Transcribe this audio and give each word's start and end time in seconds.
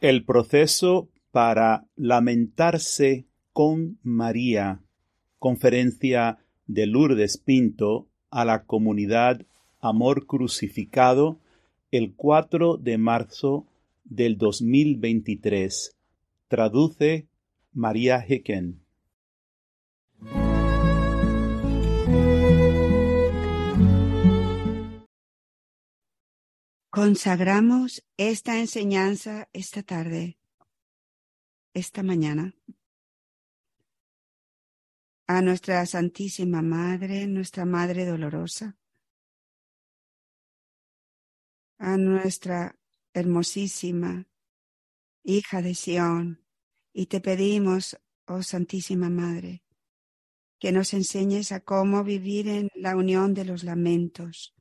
El 0.00 0.24
proceso 0.24 1.10
para 1.30 1.86
lamentarse 1.94 3.26
con 3.52 3.98
María. 4.02 4.80
Conferencia 5.38 6.38
de 6.66 6.86
Lourdes 6.86 7.36
Pinto 7.36 8.08
a 8.30 8.46
la 8.46 8.64
comunidad 8.64 9.42
Amor 9.78 10.26
Crucificado 10.26 11.38
el 11.90 12.14
4 12.14 12.78
de 12.78 12.96
marzo 12.96 13.66
del 14.04 14.38
2023. 14.38 15.94
Traduce 16.48 17.26
María 17.74 18.24
Hicken. 18.26 18.79
Consagramos 26.92 28.04
esta 28.16 28.58
enseñanza 28.58 29.48
esta 29.52 29.84
tarde, 29.84 30.40
esta 31.72 32.02
mañana, 32.02 32.52
a 35.28 35.40
nuestra 35.40 35.86
Santísima 35.86 36.62
Madre, 36.62 37.28
nuestra 37.28 37.64
Madre 37.64 38.06
Dolorosa, 38.06 38.76
a 41.78 41.96
nuestra 41.96 42.76
hermosísima 43.14 44.26
hija 45.22 45.62
de 45.62 45.76
Sión, 45.76 46.44
y 46.92 47.06
te 47.06 47.20
pedimos, 47.20 48.00
oh 48.26 48.42
Santísima 48.42 49.08
Madre, 49.08 49.62
que 50.58 50.72
nos 50.72 50.92
enseñes 50.92 51.52
a 51.52 51.60
cómo 51.60 52.02
vivir 52.02 52.48
en 52.48 52.68
la 52.74 52.96
unión 52.96 53.32
de 53.32 53.44
los 53.44 53.62
lamentos 53.62 54.56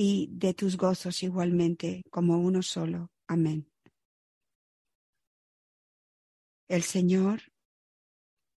y 0.00 0.28
de 0.30 0.54
tus 0.54 0.76
gozos 0.76 1.24
igualmente 1.24 2.04
como 2.08 2.38
uno 2.38 2.62
solo. 2.62 3.10
Amén. 3.26 3.68
El 6.68 6.84
Señor 6.84 7.42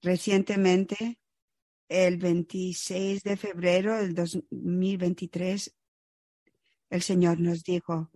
recientemente, 0.03 1.19
el 1.89 2.17
26 2.17 3.23
de 3.23 3.37
febrero 3.37 3.97
del 3.97 4.13
2023, 4.13 5.75
el 6.91 7.01
Señor 7.01 7.39
nos 7.39 7.63
dijo, 7.63 8.11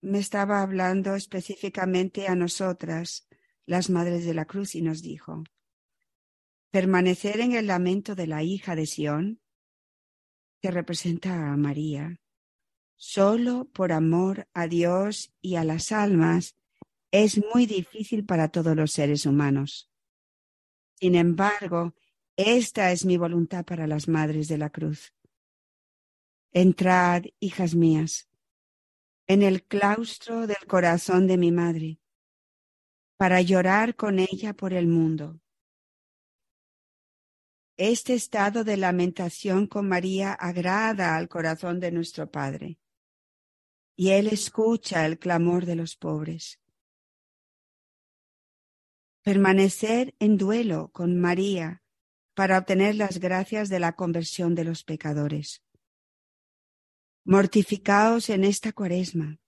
me 0.00 0.18
estaba 0.18 0.62
hablando 0.62 1.14
específicamente 1.14 2.26
a 2.26 2.34
nosotras, 2.34 3.28
las 3.66 3.88
Madres 3.88 4.24
de 4.24 4.34
la 4.34 4.46
Cruz, 4.46 4.74
y 4.74 4.82
nos 4.82 5.00
dijo, 5.00 5.44
permanecer 6.72 7.38
en 7.38 7.52
el 7.52 7.68
lamento 7.68 8.16
de 8.16 8.26
la 8.26 8.42
hija 8.42 8.74
de 8.74 8.86
Sión 8.86 9.40
que 10.60 10.70
representa 10.70 11.52
a 11.52 11.56
María, 11.56 12.20
solo 12.96 13.66
por 13.72 13.92
amor 13.92 14.46
a 14.52 14.66
Dios 14.66 15.32
y 15.40 15.56
a 15.56 15.64
las 15.64 15.90
almas, 15.90 16.54
es 17.10 17.40
muy 17.52 17.66
difícil 17.66 18.24
para 18.24 18.48
todos 18.48 18.76
los 18.76 18.92
seres 18.92 19.26
humanos. 19.26 19.90
Sin 20.94 21.14
embargo, 21.14 21.94
esta 22.36 22.92
es 22.92 23.04
mi 23.04 23.16
voluntad 23.16 23.64
para 23.64 23.86
las 23.86 24.06
madres 24.06 24.48
de 24.48 24.58
la 24.58 24.70
cruz. 24.70 25.14
Entrad, 26.52 27.24
hijas 27.38 27.74
mías, 27.74 28.28
en 29.26 29.42
el 29.42 29.64
claustro 29.64 30.46
del 30.46 30.66
corazón 30.66 31.26
de 31.26 31.38
mi 31.38 31.52
madre, 31.52 32.00
para 33.16 33.40
llorar 33.40 33.94
con 33.96 34.18
ella 34.18 34.54
por 34.54 34.72
el 34.72 34.86
mundo 34.86 35.39
este 37.80 38.12
estado 38.12 38.62
de 38.62 38.76
lamentación 38.76 39.66
con 39.66 39.88
María 39.88 40.34
agrada 40.34 41.16
al 41.16 41.30
corazón 41.30 41.80
de 41.80 41.90
nuestro 41.90 42.30
Padre, 42.30 42.78
y 43.96 44.10
Él 44.10 44.26
escucha 44.26 45.06
el 45.06 45.18
clamor 45.18 45.64
de 45.64 45.76
los 45.76 45.96
pobres. 45.96 46.60
Permanecer 49.22 50.14
en 50.18 50.36
duelo 50.36 50.90
con 50.92 51.18
María 51.18 51.82
para 52.34 52.58
obtener 52.58 52.96
las 52.96 53.18
gracias 53.18 53.70
de 53.70 53.80
la 53.80 53.92
conversión 53.94 54.54
de 54.54 54.64
los 54.64 54.84
pecadores. 54.84 55.62
Mortificaos 57.24 58.28
en 58.28 58.44
esta 58.44 58.72
cuaresma 58.72 59.38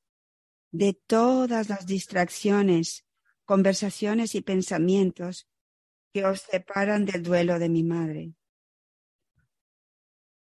de 0.70 0.94
todas 0.94 1.68
las 1.68 1.84
distracciones, 1.84 3.04
conversaciones 3.44 4.34
y 4.34 4.40
pensamientos 4.40 5.46
que 6.12 6.24
os 6.24 6.42
separan 6.42 7.04
del 7.04 7.22
duelo 7.22 7.58
de 7.58 7.68
mi 7.68 7.82
madre. 7.82 8.34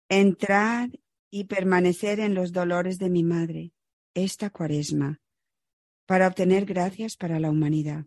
Entrar 0.08 0.90
y 1.30 1.44
permanecer 1.44 2.20
en 2.20 2.34
los 2.34 2.52
dolores 2.52 2.98
de 2.98 3.10
mi 3.10 3.24
madre 3.24 3.72
esta 4.14 4.50
cuaresma 4.50 5.20
para 6.06 6.28
obtener 6.28 6.64
gracias 6.64 7.16
para 7.16 7.40
la 7.40 7.50
humanidad. 7.50 8.04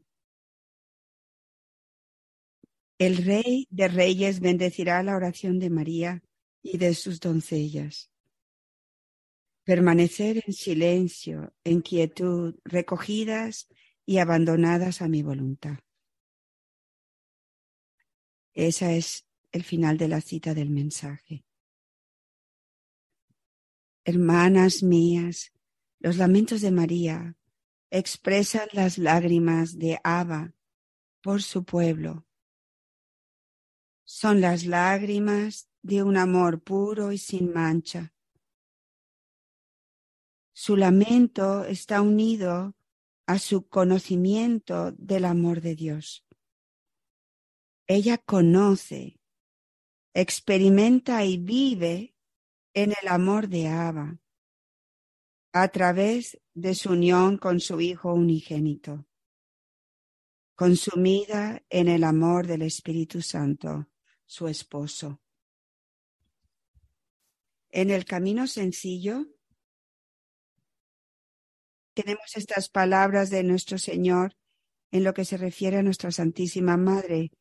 El 3.00 3.18
Rey 3.18 3.68
de 3.70 3.88
Reyes 3.88 4.40
bendecirá 4.40 5.04
la 5.04 5.16
oración 5.16 5.60
de 5.60 5.70
María 5.70 6.24
y 6.64 6.78
de 6.78 6.94
sus 6.96 7.20
doncellas. 7.20 8.10
Permanecer 9.64 10.44
en 10.46 10.54
silencio, 10.54 11.54
en 11.64 11.82
quietud, 11.82 12.56
recogidas 12.64 13.68
y 14.06 14.18
abandonadas 14.18 15.02
a 15.02 15.08
mi 15.08 15.22
voluntad. 15.22 15.78
Ese 18.58 18.98
es 18.98 19.28
el 19.52 19.64
final 19.64 20.00
de 20.00 20.08
la 20.08 20.20
cita 20.20 20.56
del 20.56 20.72
mensaje. 20.72 21.46
Hermanas 24.04 24.82
mías, 24.82 25.54
los 26.00 26.18
lamentos 26.18 26.62
de 26.62 26.72
María 26.72 27.38
expresan 27.92 28.68
las 28.74 28.98
lágrimas 28.98 29.78
de 29.78 30.00
Abba 30.04 30.56
por 31.22 31.44
su 31.44 31.66
pueblo. 31.66 32.26
Son 34.06 34.42
las 34.42 34.66
lágrimas 34.66 35.70
de 35.84 36.02
un 36.02 36.18
amor 36.18 36.64
puro 36.64 37.12
y 37.12 37.20
sin 37.20 37.54
mancha. 37.54 38.16
Su 40.52 40.78
lamento 40.78 41.64
está 41.64 42.02
unido 42.02 42.76
a 43.28 43.38
su 43.38 43.68
conocimiento 43.68 44.94
del 44.94 45.26
amor 45.26 45.62
de 45.62 45.76
Dios. 45.76 46.27
Ella 47.88 48.18
conoce, 48.18 49.18
experimenta 50.14 51.24
y 51.24 51.38
vive 51.38 52.16
en 52.74 52.92
el 52.92 53.08
amor 53.08 53.48
de 53.48 53.70
Abba 53.70 54.20
a 55.54 55.68
través 55.70 56.38
de 56.54 56.76
su 56.76 56.92
unión 56.92 57.38
con 57.38 57.62
su 57.62 57.80
Hijo 57.80 58.14
unigénito, 58.14 59.08
consumida 60.54 61.64
en 61.70 61.88
el 61.88 62.04
amor 62.04 62.46
del 62.46 62.64
Espíritu 62.64 63.22
Santo, 63.22 63.90
su 64.26 64.50
esposo. 64.50 65.22
En 67.70 67.90
el 67.90 68.04
camino 68.04 68.48
sencillo 68.48 69.28
tenemos 71.94 72.36
estas 72.36 72.70
palabras 72.70 73.30
de 73.30 73.44
nuestro 73.44 73.78
Señor 73.78 74.36
en 74.92 75.04
lo 75.04 75.14
que 75.14 75.26
se 75.26 75.38
refiere 75.38 75.78
a 75.78 75.84
nuestra 75.84 76.12
Santísima 76.12 76.76
Madre, 76.76 77.32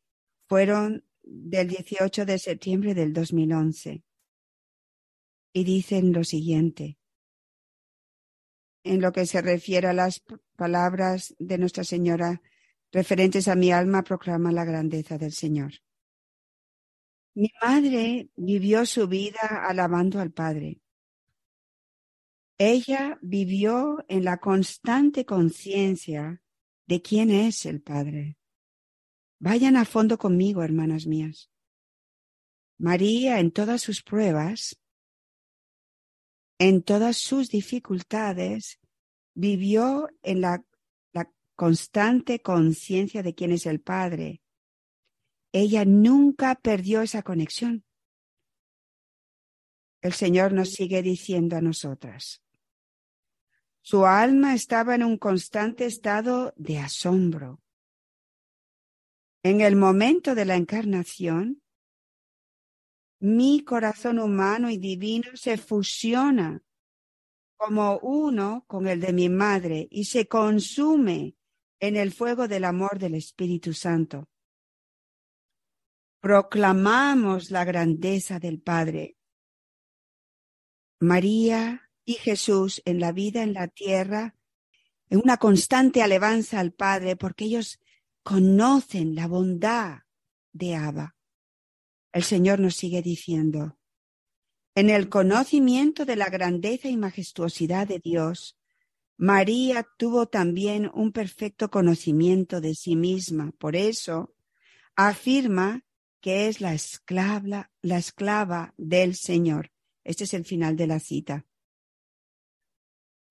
fueron 0.48 1.04
del 1.22 1.68
18 1.68 2.24
de 2.24 2.38
septiembre 2.38 2.94
del 2.94 3.12
2011 3.12 4.02
y 5.52 5.64
dicen 5.64 6.12
lo 6.12 6.22
siguiente. 6.24 6.98
En 8.84 9.00
lo 9.00 9.12
que 9.12 9.26
se 9.26 9.42
refiere 9.42 9.88
a 9.88 9.92
las 9.92 10.22
palabras 10.54 11.34
de 11.38 11.58
Nuestra 11.58 11.82
Señora 11.82 12.40
referentes 12.92 13.48
a 13.48 13.56
mi 13.56 13.72
alma, 13.72 14.02
proclama 14.02 14.52
la 14.52 14.64
grandeza 14.64 15.18
del 15.18 15.32
Señor. 15.32 15.72
Mi 17.34 17.50
madre 17.60 18.30
vivió 18.36 18.86
su 18.86 19.08
vida 19.08 19.66
alabando 19.68 20.20
al 20.20 20.32
Padre. 20.32 20.80
Ella 22.58 23.18
vivió 23.20 24.04
en 24.08 24.24
la 24.24 24.38
constante 24.38 25.26
conciencia 25.26 26.40
de 26.86 27.02
quién 27.02 27.30
es 27.30 27.66
el 27.66 27.82
Padre. 27.82 28.38
Vayan 29.38 29.76
a 29.76 29.84
fondo 29.84 30.16
conmigo, 30.16 30.62
hermanas 30.62 31.06
mías. 31.06 31.50
María 32.78 33.38
en 33.38 33.50
todas 33.50 33.82
sus 33.82 34.02
pruebas, 34.02 34.78
en 36.58 36.82
todas 36.82 37.18
sus 37.18 37.50
dificultades, 37.50 38.78
vivió 39.34 40.08
en 40.22 40.40
la, 40.40 40.64
la 41.12 41.30
constante 41.54 42.40
conciencia 42.40 43.22
de 43.22 43.34
quién 43.34 43.52
es 43.52 43.66
el 43.66 43.80
Padre. 43.80 44.40
Ella 45.52 45.84
nunca 45.84 46.54
perdió 46.54 47.02
esa 47.02 47.22
conexión. 47.22 47.84
El 50.00 50.12
Señor 50.12 50.52
nos 50.52 50.70
sigue 50.70 51.02
diciendo 51.02 51.56
a 51.56 51.60
nosotras. 51.60 52.42
Su 53.82 54.06
alma 54.06 54.54
estaba 54.54 54.94
en 54.94 55.02
un 55.02 55.18
constante 55.18 55.84
estado 55.84 56.54
de 56.56 56.78
asombro 56.78 57.60
en 59.46 59.60
el 59.60 59.76
momento 59.76 60.34
de 60.34 60.44
la 60.44 60.56
encarnación, 60.56 61.62
mi 63.20 63.62
corazón 63.62 64.18
humano 64.18 64.70
y 64.70 64.76
divino 64.76 65.36
se 65.36 65.56
fusiona 65.56 66.64
como 67.56 67.98
uno 67.98 68.64
con 68.66 68.88
el 68.88 69.00
de 69.00 69.12
mi 69.12 69.28
madre 69.28 69.86
y 69.88 70.06
se 70.06 70.26
consume 70.26 71.36
en 71.78 71.94
el 71.94 72.12
fuego 72.12 72.48
del 72.48 72.64
amor 72.64 72.98
del 72.98 73.14
Espíritu 73.14 73.72
Santo. 73.72 74.28
Proclamamos 76.20 77.52
la 77.52 77.64
grandeza 77.64 78.40
del 78.40 78.60
Padre. 78.60 79.16
María 80.98 81.88
y 82.04 82.14
Jesús 82.14 82.82
en 82.84 82.98
la 82.98 83.12
vida 83.12 83.44
en 83.44 83.52
la 83.52 83.68
tierra, 83.68 84.34
en 85.08 85.20
una 85.20 85.36
constante 85.36 86.02
alabanza 86.02 86.58
al 86.58 86.72
Padre, 86.72 87.14
porque 87.14 87.44
ellos 87.44 87.80
conocen 88.26 89.14
la 89.14 89.28
bondad 89.28 90.00
de 90.52 90.74
Abba. 90.74 91.14
El 92.12 92.24
Señor 92.24 92.58
nos 92.58 92.74
sigue 92.74 93.00
diciendo, 93.00 93.78
en 94.74 94.90
el 94.90 95.08
conocimiento 95.08 96.04
de 96.04 96.16
la 96.16 96.28
grandeza 96.28 96.88
y 96.88 96.96
majestuosidad 96.96 97.86
de 97.86 98.00
Dios, 98.00 98.58
María 99.16 99.86
tuvo 99.96 100.26
también 100.26 100.90
un 100.92 101.12
perfecto 101.12 101.70
conocimiento 101.70 102.60
de 102.60 102.74
sí 102.74 102.96
misma. 102.96 103.52
Por 103.58 103.76
eso 103.76 104.34
afirma 104.96 105.84
que 106.20 106.48
es 106.48 106.60
la 106.60 106.74
esclava, 106.74 107.70
la 107.80 107.98
esclava 107.98 108.74
del 108.76 109.14
Señor. 109.14 109.70
Este 110.02 110.24
es 110.24 110.34
el 110.34 110.44
final 110.44 110.74
de 110.74 110.88
la 110.88 110.98
cita. 110.98 111.46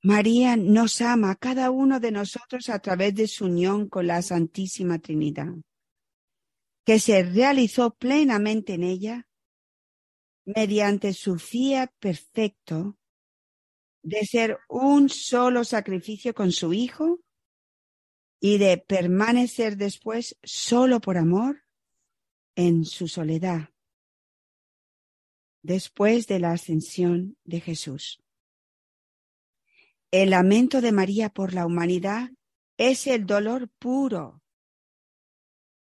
María 0.05 0.55
nos 0.55 1.01
ama 1.01 1.31
a 1.31 1.35
cada 1.35 1.71
uno 1.71 1.99
de 1.99 2.11
nosotros 2.11 2.69
a 2.69 2.77
través 2.77 3.15
de 3.15 3.27
su 3.27 3.45
unión 3.45 3.89
con 3.89 4.05
la 4.05 4.21
Santísima 4.21 4.99
Trinidad, 4.99 5.55
que 6.85 6.99
se 6.99 7.23
realizó 7.23 7.95
plenamente 7.95 8.75
en 8.75 8.83
ella 8.83 9.27
mediante 10.45 11.11
su 11.11 11.39
fiat 11.39 11.89
perfecto 11.97 12.99
de 14.03 14.23
ser 14.25 14.59
un 14.69 15.09
solo 15.09 15.63
sacrificio 15.63 16.35
con 16.35 16.51
su 16.51 16.71
Hijo 16.71 17.21
y 18.39 18.59
de 18.59 18.77
permanecer 18.77 19.75
después 19.75 20.37
solo 20.43 21.01
por 21.01 21.17
amor 21.17 21.63
en 22.53 22.85
su 22.85 23.07
soledad, 23.07 23.71
después 25.63 26.27
de 26.27 26.39
la 26.41 26.51
ascensión 26.51 27.39
de 27.43 27.59
Jesús. 27.59 28.19
El 30.17 30.29
lamento 30.29 30.79
de 30.79 30.93
María 30.93 31.27
por 31.27 31.53
la 31.53 31.65
humanidad 31.65 32.31
es 32.77 33.05
el 33.05 33.25
dolor 33.25 33.67
puro 33.67 34.41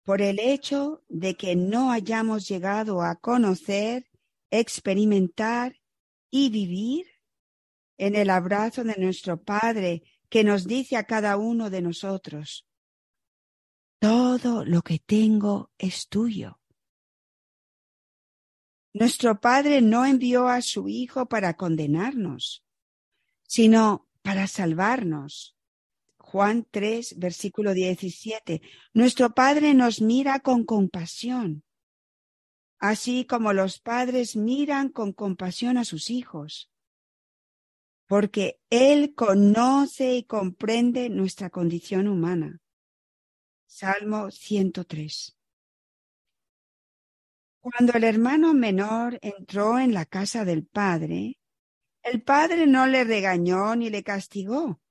por 0.06 0.22
el 0.22 0.40
hecho 0.40 1.04
de 1.10 1.36
que 1.36 1.58
no 1.58 1.92
hayamos 1.92 2.48
llegado 2.48 3.02
a 3.02 3.18
conocer 3.18 4.10
experimentar 4.50 5.82
y 6.30 6.50
vivir 6.50 7.08
en 7.98 8.16
el 8.16 8.30
abrazo 8.30 8.86
de 8.86 8.96
nuestro 8.98 9.44
Padre 9.44 10.04
que 10.30 10.46
nos 10.46 10.66
dice 10.66 10.96
a 10.96 11.04
cada 11.04 11.36
uno 11.36 11.70
de 11.70 11.82
nosotros, 11.82 12.66
todo 14.00 14.64
lo 14.64 14.82
que 14.82 15.00
tengo 15.00 15.72
es 15.78 16.08
tuyo. 16.08 16.62
Nuestro 18.94 19.42
Padre 19.42 19.82
no 19.82 20.06
envió 20.06 20.48
a 20.48 20.62
su 20.62 20.88
Hijo 20.88 21.26
para 21.26 21.58
condenarnos, 21.58 22.64
sino 23.46 24.08
para 24.22 24.48
salvarnos. 24.48 25.56
Juan 26.18 26.66
3, 26.70 27.20
versículo 27.20 27.74
17. 27.74 28.62
Nuestro 28.94 29.32
Padre 29.34 29.74
nos 29.74 30.02
mira 30.02 30.40
con 30.40 30.66
compasión 30.66 31.64
así 32.82 33.26
como 33.26 33.54
los 33.54 33.80
padres 33.80 34.36
miran 34.36 34.90
con 34.90 35.14
compasión 35.14 35.78
a 35.78 35.86
sus 35.86 36.10
hijos, 36.10 36.72
porque 38.08 38.60
Él 38.70 39.14
conoce 39.14 40.16
y 40.16 40.24
comprende 40.24 41.10
nuestra 41.10 41.52
condición 41.52 42.08
humana. 42.08 42.60
Salmo 43.68 44.32
103. 44.32 45.38
Cuando 47.60 47.94
el 47.94 48.04
hermano 48.04 48.56
menor 48.56 49.20
entró 49.22 49.78
en 49.78 49.94
la 49.94 50.06
casa 50.06 50.44
del 50.44 50.66
padre, 50.66 51.38
el 52.04 52.22
padre 52.24 52.68
no 52.68 52.88
le 52.88 53.04
regañó 53.04 53.76
ni 53.76 53.90
le 53.90 54.04
castigó, 54.04 54.82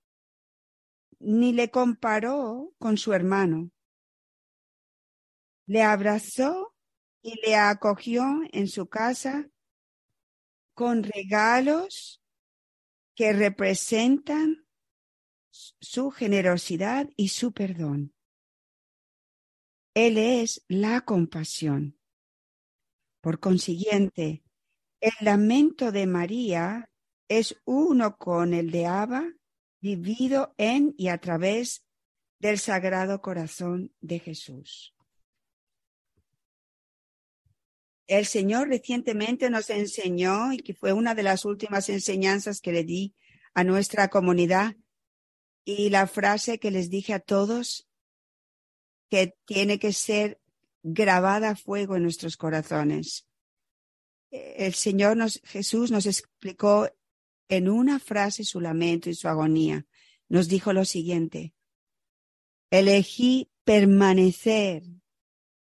ni 1.19 1.53
le 1.53 1.71
comparó 1.71 2.73
con 2.79 2.97
su 2.97 3.13
hermano. 3.13 3.71
Le 5.67 5.83
abrazó 5.83 6.75
y 7.23 7.41
le 7.47 7.57
acogió 7.57 8.41
en 8.53 8.69
su 8.69 8.89
casa 8.89 9.51
con 10.75 11.03
regalos 11.03 12.23
que 13.15 13.33
representan 13.33 14.67
su 15.51 16.11
generosidad 16.11 17.09
y 17.17 17.29
su 17.29 17.53
perdón. 17.53 18.15
Él 19.95 20.17
es 20.17 20.65
la 20.69 21.03
compasión. 21.03 21.99
Por 23.21 23.41
consiguiente, 23.41 24.43
el 25.01 25.13
lamento 25.21 25.93
de 25.93 26.07
María 26.07 26.90
es 27.31 27.57
uno 27.65 28.19
con 28.19 28.55
el 28.55 28.73
de 28.73 28.87
Abba, 28.87 29.25
vivido 29.81 30.53
en 30.59 30.95
y 30.99 31.09
a 31.09 31.19
través 31.19 31.87
del 32.41 32.59
Sagrado 32.59 33.23
Corazón 33.23 33.95
de 34.01 34.19
Jesús. 34.19 34.97
El 38.09 38.27
Señor 38.27 38.69
recientemente 38.69 39.49
nos 39.49 39.71
enseñó, 39.71 40.53
y 40.53 40.59
que 40.59 40.75
fue 40.75 40.93
una 40.93 41.15
de 41.15 41.23
las 41.23 41.45
últimas 41.45 41.89
enseñanzas 41.89 42.61
que 42.61 42.73
le 42.73 42.83
di 42.83 43.15
a 43.55 43.63
nuestra 43.63 44.09
comunidad, 44.09 44.75
y 45.65 45.91
la 45.91 46.09
frase 46.09 46.59
que 46.59 46.73
les 46.73 46.91
dije 46.91 47.15
a 47.15 47.21
todos, 47.21 47.89
que 49.09 49.37
tiene 49.45 49.79
que 49.79 49.93
ser 49.93 50.41
grabada 50.83 51.51
a 51.51 51.57
fuego 51.57 51.95
en 51.95 52.03
nuestros 52.03 52.37
corazones. 52.37 53.29
El 54.33 54.75
Señor 54.75 55.17
Jesús 55.45 55.93
nos 55.93 56.07
explicó 56.07 56.91
en 57.51 57.69
una 57.69 57.99
frase 57.99 58.45
su 58.45 58.61
lamento 58.61 59.11
y 59.11 59.15
su 59.15 59.29
agonía. 59.29 59.87
Nos 60.29 60.49
dijo 60.49 60.73
lo 60.73 60.85
siguiente, 60.85 61.53
elegí 62.71 63.51
permanecer 63.65 64.85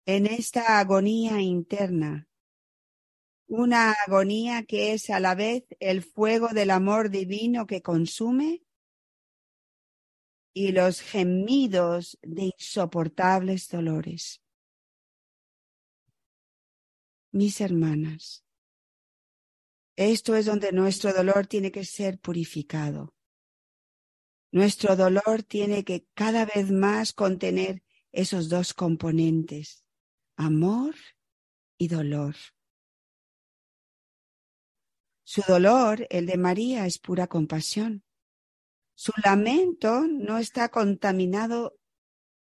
en 0.05 0.25
esta 0.25 0.79
agonía 0.79 1.41
interna 1.41 2.27
una 3.47 3.91
agonía 4.07 4.63
que 4.63 4.93
es 4.93 5.09
a 5.09 5.19
la 5.19 5.35
vez 5.35 5.65
el 5.79 6.01
fuego 6.01 6.47
del 6.49 6.71
amor 6.71 7.09
divino 7.09 7.67
que 7.67 7.81
consume 7.81 8.63
y 10.53 10.71
los 10.71 11.01
gemidos 11.01 12.17
de 12.21 12.53
insoportables 12.57 13.69
dolores. 13.69 14.41
Mis 17.31 17.59
hermanas, 17.61 18.42
esto 19.95 20.35
es 20.35 20.45
donde 20.45 20.71
nuestro 20.71 21.13
dolor 21.13 21.47
tiene 21.47 21.71
que 21.71 21.85
ser 21.85 22.19
purificado. 22.19 23.13
Nuestro 24.51 24.95
dolor 24.95 25.43
tiene 25.43 25.83
que 25.83 26.05
cada 26.13 26.45
vez 26.45 26.71
más 26.71 27.13
contener 27.13 27.83
esos 28.11 28.49
dos 28.49 28.73
componentes, 28.73 29.83
amor 30.35 30.95
y 31.77 31.87
dolor. 31.87 32.35
Su 35.23 35.41
dolor, 35.47 36.05
el 36.09 36.27
de 36.27 36.37
María, 36.37 36.85
es 36.85 36.99
pura 36.99 37.27
compasión. 37.27 38.03
Su 38.93 39.11
lamento 39.23 40.01
no 40.07 40.37
está 40.37 40.69
contaminado 40.69 41.75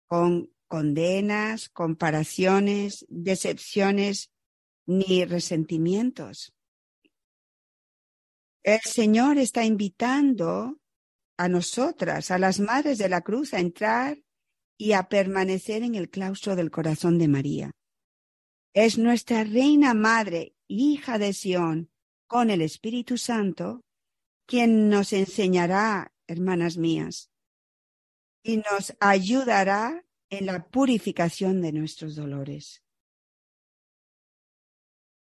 con 0.07 0.51
condenas, 0.67 1.69
comparaciones, 1.69 3.05
decepciones 3.07 4.31
ni 4.85 5.25
resentimientos. 5.25 6.54
El 8.65 8.81
Señor 8.81 9.37
está 9.37 9.63
invitando 9.63 10.79
a 11.37 11.47
nosotras, 11.47 12.31
a 12.31 12.39
las 12.39 12.59
madres 12.59 12.97
de 12.97 13.09
la 13.09 13.21
cruz, 13.21 13.53
a 13.53 13.59
entrar 13.59 14.17
y 14.75 14.93
a 14.93 15.07
permanecer 15.07 15.83
en 15.83 15.93
el 15.93 16.09
claustro 16.09 16.55
del 16.55 16.71
corazón 16.71 17.19
de 17.19 17.27
María. 17.27 17.71
Es 18.73 18.97
nuestra 18.97 19.43
reina 19.43 19.93
madre, 19.93 20.55
hija 20.67 21.19
de 21.19 21.33
Sión, 21.33 21.91
con 22.25 22.49
el 22.49 22.63
Espíritu 22.63 23.19
Santo, 23.19 23.81
quien 24.47 24.89
nos 24.89 25.13
enseñará, 25.13 26.11
hermanas 26.25 26.75
mías, 26.75 27.29
y 28.43 28.57
nos 28.57 28.95
ayudará 28.99 30.03
en 30.31 30.47
la 30.47 30.65
purificación 30.65 31.61
de 31.61 31.71
nuestros 31.71 32.15
dolores. 32.15 32.81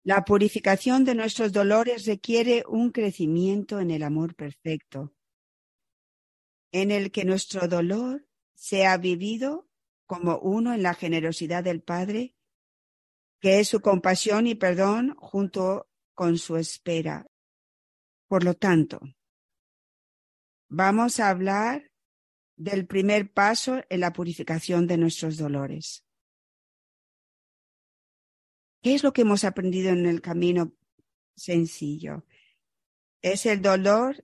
La 0.05 0.27
purificación 0.27 1.07
de 1.07 1.15
nuestros 1.15 1.51
dolores 1.51 2.05
requiere 2.05 2.63
un 2.69 2.91
crecimiento 2.91 3.81
en 3.81 3.91
el 3.91 4.03
amor 4.03 4.35
perfecto, 4.35 5.15
en 6.73 6.91
el 6.91 7.11
que 7.11 7.25
nuestro 7.25 7.69
dolor 7.69 8.29
sea 8.55 8.99
vivido 8.99 9.67
como 10.05 10.39
uno 10.41 10.75
en 10.75 10.83
la 10.83 10.93
generosidad 10.93 11.65
del 11.65 11.83
Padre, 11.83 12.37
que 13.41 13.61
es 13.61 13.69
su 13.69 13.81
compasión 13.81 14.47
y 14.47 14.55
perdón 14.55 15.15
junto 15.17 15.89
con 16.13 16.37
su 16.37 16.59
espera. 16.59 17.27
Por 18.29 18.45
lo 18.45 18.53
tanto, 18.53 19.01
vamos 20.69 21.19
a 21.19 21.31
hablar 21.31 21.91
del 22.57 22.87
primer 22.87 23.33
paso 23.33 23.83
en 23.89 24.01
la 24.01 24.13
purificación 24.13 24.87
de 24.87 24.99
nuestros 24.99 25.39
dolores. 25.39 26.04
¿Qué 28.85 28.95
es 28.95 29.03
lo 29.03 29.15
que 29.15 29.23
hemos 29.23 29.45
aprendido 29.45 29.89
en 29.89 30.05
el 30.05 30.21
camino 30.21 30.75
sencillo? 31.35 32.27
Es 33.23 33.47
el 33.47 33.63
dolor 33.63 34.23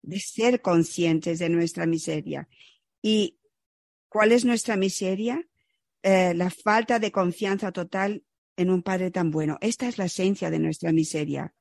de 0.00 0.18
ser 0.18 0.62
conscientes 0.62 1.38
de 1.38 1.50
nuestra 1.50 1.84
miseria. 1.84 2.48
¿Y 3.02 3.38
cuál 4.08 4.32
es 4.32 4.46
nuestra 4.46 4.78
miseria? 4.78 5.46
Eh, 6.02 6.32
la 6.32 6.48
falta 6.48 6.98
de 7.00 7.12
confianza 7.12 7.70
total 7.70 8.24
en 8.56 8.70
un 8.70 8.82
Padre 8.82 9.10
tan 9.10 9.30
bueno. 9.30 9.58
Esta 9.60 9.86
es 9.86 9.98
la 9.98 10.06
esencia 10.06 10.48
de 10.48 10.58
nuestra 10.58 10.90
miseria. 10.90 11.54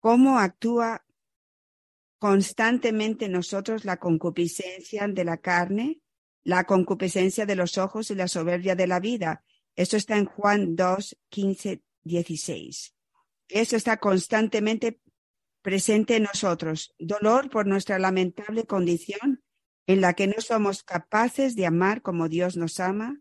¿Cómo 0.00 0.36
actúa 0.36 1.06
constantemente 2.18 3.28
nosotros 3.28 3.84
la 3.84 3.98
concupiscencia 3.98 5.06
de 5.06 5.24
la 5.24 5.36
carne, 5.36 6.00
la 6.42 6.64
concupiscencia 6.64 7.46
de 7.46 7.54
los 7.54 7.78
ojos 7.78 8.10
y 8.10 8.16
la 8.16 8.26
soberbia 8.26 8.74
de 8.74 8.88
la 8.88 8.98
vida. 8.98 9.44
Esto 9.76 9.96
está 9.96 10.16
en 10.16 10.26
Juan 10.26 10.76
2, 10.76 11.18
15, 11.28 11.82
16. 12.02 12.94
Esto 13.48 13.76
está 13.76 13.96
constantemente 13.98 15.00
presente 15.62 16.16
en 16.16 16.24
nosotros. 16.24 16.94
Dolor 16.98 17.50
por 17.50 17.66
nuestra 17.66 17.98
lamentable 17.98 18.64
condición 18.64 19.42
en 19.86 20.00
la 20.00 20.14
que 20.14 20.26
no 20.26 20.40
somos 20.40 20.82
capaces 20.82 21.56
de 21.56 21.66
amar 21.66 22.02
como 22.02 22.28
Dios 22.28 22.56
nos 22.56 22.78
ama, 22.80 23.20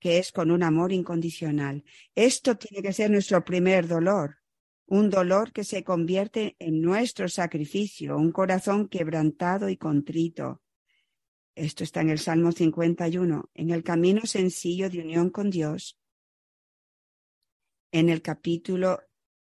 que 0.00 0.18
es 0.18 0.32
con 0.32 0.50
un 0.50 0.62
amor 0.62 0.92
incondicional. 0.92 1.84
Esto 2.14 2.56
tiene 2.56 2.82
que 2.82 2.92
ser 2.92 3.10
nuestro 3.10 3.44
primer 3.44 3.88
dolor 3.88 4.38
un 4.86 5.10
dolor 5.10 5.52
que 5.52 5.64
se 5.64 5.82
convierte 5.82 6.56
en 6.58 6.80
nuestro 6.80 7.28
sacrificio, 7.28 8.16
un 8.16 8.32
corazón 8.32 8.88
quebrantado 8.88 9.68
y 9.68 9.76
contrito. 9.76 10.62
Esto 11.56 11.84
está 11.84 12.02
en 12.02 12.10
el 12.10 12.18
Salmo 12.18 12.52
51, 12.52 13.50
en 13.54 13.70
el 13.70 13.82
camino 13.82 14.26
sencillo 14.26 14.90
de 14.90 15.00
unión 15.00 15.30
con 15.30 15.48
Dios. 15.48 15.98
En 17.90 18.10
el 18.10 18.20
capítulo, 18.20 19.00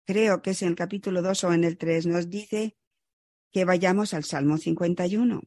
creo 0.05 0.43
que 0.43 0.51
es 0.51 0.61
en 0.61 0.69
el 0.69 0.75
capítulo 0.75 1.23
2 1.23 1.43
o 1.45 1.53
en 1.53 1.63
el 1.63 1.79
3, 1.79 2.05
nos 2.05 2.29
dice 2.29 2.77
que 3.51 3.65
vayamos 3.65 4.13
al 4.13 4.23
Salmo 4.23 4.59
51. 4.59 5.41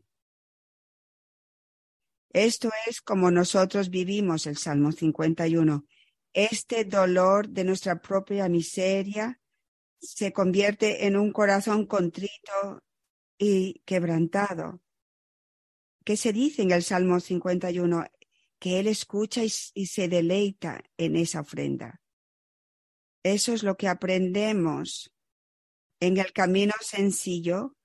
Esto 2.31 2.71
es 2.89 3.01
como 3.03 3.31
nosotros 3.31 3.89
vivimos 3.89 4.49
el 4.49 4.57
Salmo 4.57 4.91
51. 4.91 5.87
Este 6.33 6.85
dolor 6.85 7.49
de 7.49 7.63
nuestra 7.63 8.03
propia 8.03 8.49
miseria, 8.49 9.41
se 10.01 10.33
convierte 10.33 11.07
en 11.07 11.17
un 11.17 11.33
corazón 11.33 11.87
contrito 11.87 12.83
y 13.39 13.81
quebrantado. 13.85 14.81
¿Qué 16.09 16.17
se 16.17 16.33
dice 16.33 16.63
en 16.63 16.71
el 16.71 16.83
Salmo 16.83 17.21
51? 17.21 18.07
Que 18.59 18.81
Él 18.81 18.87
escucha 18.87 19.45
y, 19.45 19.53
y 19.75 19.85
se 19.89 20.09
deleita 20.09 20.83
en 20.97 21.17
esa 21.17 21.41
ofrenda. 21.41 22.01
Eso 23.23 23.53
es 23.53 23.63
lo 23.63 23.77
que 23.77 23.89
aprendemos 23.89 25.13
en 26.01 26.17
el 26.17 26.33
camino 26.33 26.73
sencillo 26.81 27.77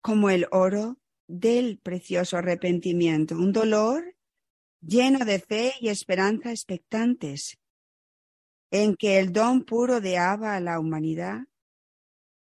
como 0.00 0.30
el 0.30 0.46
oro 0.52 0.96
del 1.28 1.78
precioso 1.78 2.38
arrepentimiento, 2.38 3.34
un 3.34 3.52
dolor 3.52 4.16
lleno 4.80 5.26
de 5.26 5.38
fe 5.38 5.74
y 5.78 5.90
esperanza 5.90 6.52
expectantes, 6.52 7.58
en 8.70 8.96
que 8.96 9.18
el 9.18 9.34
don 9.34 9.64
puro 9.64 10.00
de 10.00 10.16
Abba 10.16 10.56
a 10.56 10.60
la 10.60 10.80
humanidad 10.80 11.40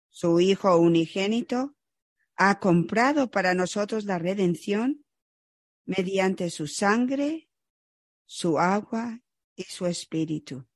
su 0.09 0.39
Hijo 0.39 0.77
unigénito, 0.77 1.75
ha 2.37 2.61
comprado 2.61 3.29
para 3.29 3.55
nosotros 3.55 4.05
la 4.05 4.21
redención 4.21 5.03
mediante 5.87 6.51
su 6.51 6.67
sangre, 6.67 7.49
su 8.27 8.59
agua 8.59 9.23
y 9.55 9.65
su 9.65 9.87
espíritu. 9.87 10.67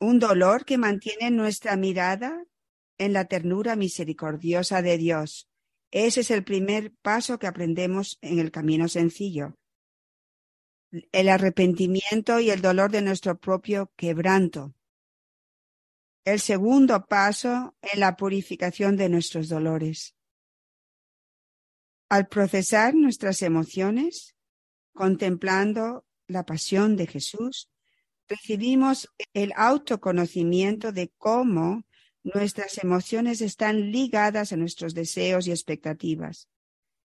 Un 0.00 0.18
dolor 0.18 0.64
que 0.64 0.78
mantiene 0.78 1.30
nuestra 1.30 1.76
mirada 1.76 2.46
en 2.98 3.12
la 3.12 3.26
ternura 3.26 3.76
misericordiosa 3.76 4.82
de 4.82 4.98
Dios. 4.98 5.48
Ese 5.90 6.20
es 6.20 6.30
el 6.30 6.44
primer 6.44 6.94
paso 7.02 7.38
que 7.38 7.46
aprendemos 7.46 8.18
en 8.20 8.38
el 8.38 8.50
camino 8.50 8.88
sencillo. 8.88 9.58
El 11.12 11.28
arrepentimiento 11.28 12.40
y 12.40 12.50
el 12.50 12.62
dolor 12.62 12.90
de 12.90 13.02
nuestro 13.02 13.38
propio 13.38 13.92
quebranto 13.96 14.74
el 16.24 16.40
segundo 16.40 17.04
paso 17.04 17.76
en 17.82 18.00
la 18.00 18.16
purificación 18.16 18.96
de 18.96 19.08
nuestros 19.08 19.48
dolores. 19.48 20.14
Al 22.08 22.28
procesar 22.28 22.94
nuestras 22.94 23.42
emociones, 23.42 24.36
contemplando 24.92 26.04
la 26.26 26.44
pasión 26.44 26.96
de 26.96 27.06
Jesús, 27.06 27.70
recibimos 28.28 29.10
el 29.32 29.52
autoconocimiento 29.56 30.92
de 30.92 31.12
cómo 31.18 31.84
nuestras 32.22 32.78
emociones 32.78 33.40
están 33.40 33.92
ligadas 33.92 34.52
a 34.52 34.56
nuestros 34.56 34.94
deseos 34.94 35.46
y 35.46 35.50
expectativas. 35.50 36.48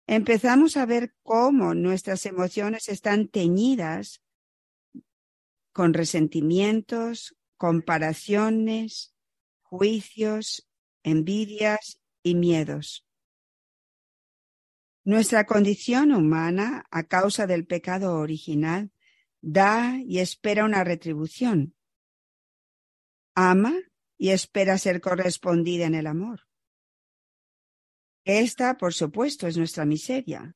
Empezamos 0.07 0.77
a 0.77 0.87
ver 0.87 1.15
cómo 1.23 1.75
nuestras 1.75 2.27
emociones 2.27 2.89
están 2.89 3.29
teñidas 3.29 4.23
con 5.73 5.95
resentimientos, 5.95 7.37
comparaciones, 7.57 9.15
juicios, 9.63 10.69
envidias 11.03 12.01
y 12.23 12.35
miedos. 12.35 13.07
Nuestra 15.05 15.47
condición 15.47 16.13
humana, 16.13 16.85
a 16.91 17.03
causa 17.05 17.47
del 17.47 17.67
pecado 17.67 18.17
original, 18.17 18.93
da 19.41 19.99
y 19.99 20.21
espera 20.21 20.65
una 20.65 20.85
retribución. 20.85 21.75
Ama 23.35 23.75
y 24.17 24.31
espera 24.31 24.79
ser 24.79 25.01
correspondida 25.01 25.87
en 25.87 25.95
el 25.95 26.07
amor. 26.07 26.43
Esta, 28.25 28.77
por 28.77 28.95
supuesto, 28.95 29.49
es 29.49 29.57
nuestra 29.57 29.85
miseria. 29.85 30.55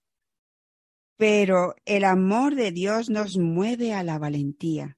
Pero 1.17 1.75
el 1.85 2.05
amor 2.05 2.55
de 2.55 2.71
Dios 2.71 3.11
nos 3.11 3.37
mueve 3.39 3.95
a 3.95 4.05
la 4.05 4.19
valentía 4.19 4.97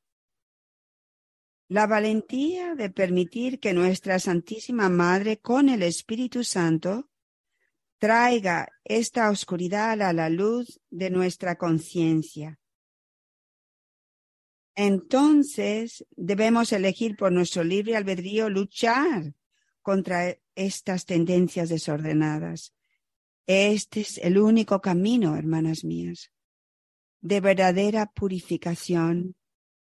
la 1.69 1.87
valentía 1.87 2.75
de 2.75 2.89
permitir 2.89 3.61
que 3.61 3.75
nuestra 3.75 4.19
Santísima 4.19 4.89
Madre 4.89 5.39
con 5.39 5.69
el 5.69 5.83
Espíritu 5.83 6.43
Santo 6.43 7.08
traiga 7.99 8.69
esta 8.85 9.31
oscuridad 9.31 10.01
a 10.03 10.13
la 10.13 10.31
luz 10.31 10.81
de 10.91 11.11
nuestra 11.11 11.57
conciencia. 11.57 12.59
Entonces 14.75 16.07
debemos 16.17 16.73
elegir 16.73 17.17
por 17.17 17.33
nuestro 17.33 17.65
libre 17.65 17.97
albedrío 17.97 18.49
luchar 18.49 19.35
contra 19.83 20.37
estas 20.55 21.05
tendencias 21.05 21.69
desordenadas. 21.69 22.75
Este 23.47 24.01
es 24.03 24.19
el 24.19 24.39
único 24.39 24.81
camino, 24.81 25.37
hermanas 25.37 25.83
mías, 25.85 26.31
de 27.21 27.41
verdadera 27.41 28.07
purificación 28.07 29.35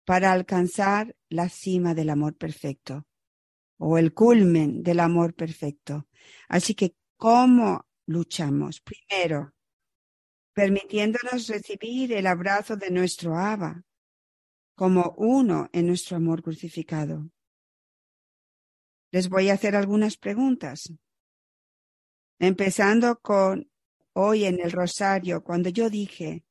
para 0.05 0.31
alcanzar 0.31 1.15
la 1.29 1.49
cima 1.49 1.93
del 1.93 2.09
amor 2.09 2.35
perfecto 2.35 3.05
o 3.77 3.97
el 3.97 4.13
culmen 4.13 4.81
del 4.81 4.99
amor 4.99 5.35
perfecto. 5.35 6.07
Así 6.47 6.73
que, 6.73 6.95
¿cómo 7.17 7.86
luchamos? 8.07 8.81
Primero, 8.81 9.53
permitiéndonos 10.53 11.47
recibir 11.47 12.13
el 12.13 12.25
abrazo 12.25 12.75
de 12.75 12.89
nuestro 12.89 13.37
Abba 13.37 13.83
como 14.73 15.13
uno 15.17 15.69
en 15.71 15.87
nuestro 15.87 16.17
amor 16.17 16.41
crucificado. 16.41 17.29
Les 19.11 19.29
voy 19.29 19.49
a 19.49 19.53
hacer 19.53 19.75
algunas 19.75 20.17
preguntas. 20.17 20.91
Empezando 22.39 23.19
con 23.19 23.69
hoy 24.13 24.45
en 24.45 24.59
el 24.59 24.71
rosario, 24.71 25.43
cuando 25.43 25.69
yo 25.69 25.89
dije, 25.89 26.43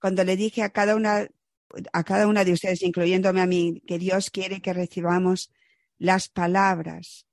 cuando 0.00 0.24
le 0.24 0.36
dije 0.36 0.62
a 0.62 0.70
cada 0.70 0.96
una 0.96 1.28
a 1.92 2.04
cada 2.04 2.26
una 2.26 2.44
de 2.44 2.52
ustedes, 2.52 2.82
incluyéndome 2.82 3.40
a 3.40 3.46
mí, 3.46 3.82
que 3.86 3.98
Dios 3.98 4.30
quiere 4.30 4.62
que 4.62 4.72
recibamos 4.72 5.52
las 5.98 6.28
palabras. 6.28 7.27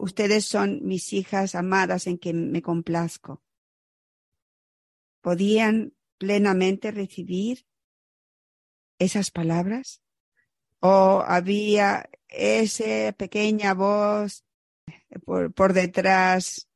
Ustedes 0.00 0.46
son 0.46 0.80
mis 0.84 1.12
hijas 1.12 1.54
amadas 1.54 2.06
en 2.06 2.18
que 2.18 2.32
me 2.32 2.62
complazco. 2.62 3.42
¿Podían 5.20 5.94
plenamente 6.18 6.90
recibir 6.90 7.66
esas 8.98 9.30
palabras? 9.30 10.02
¿O 10.80 11.22
había 11.26 12.08
esa 12.28 13.12
pequeña 13.12 13.74
voz 13.74 14.44
por, 15.24 15.52
por 15.52 15.72
detrás? 15.72 16.68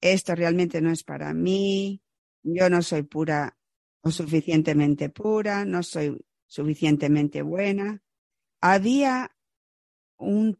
Esto 0.00 0.34
realmente 0.34 0.80
no 0.80 0.90
es 0.90 1.04
para 1.04 1.32
mí. 1.32 2.02
Yo 2.42 2.68
no 2.68 2.82
soy 2.82 3.04
pura 3.04 3.56
o 4.02 4.10
suficientemente 4.10 5.08
pura, 5.08 5.64
no 5.64 5.82
soy 5.82 6.22
suficientemente 6.46 7.40
buena. 7.40 8.02
Había 8.60 9.34
un 10.18 10.58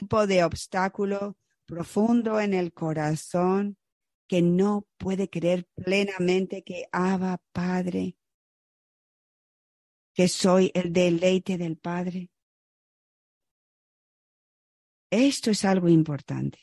tipo 0.00 0.26
de 0.26 0.42
obstáculo 0.42 1.36
profundo 1.66 2.40
en 2.40 2.52
el 2.52 2.72
corazón 2.72 3.78
que 4.26 4.42
no 4.42 4.88
puede 4.96 5.30
creer 5.30 5.68
plenamente 5.76 6.64
que 6.64 6.86
Abba 6.90 7.40
Padre, 7.52 8.16
que 10.12 10.26
soy 10.26 10.72
el 10.74 10.92
deleite 10.92 11.56
del 11.58 11.76
Padre. 11.76 12.32
Esto 15.10 15.52
es 15.52 15.64
algo 15.64 15.88
importante, 15.88 16.58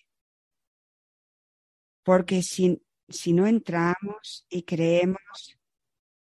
porque 2.03 2.43
si, 2.43 2.81
si 3.07 3.31
no 3.31 3.47
entramos 3.47 4.45
y 4.49 4.63
creemos 4.63 5.57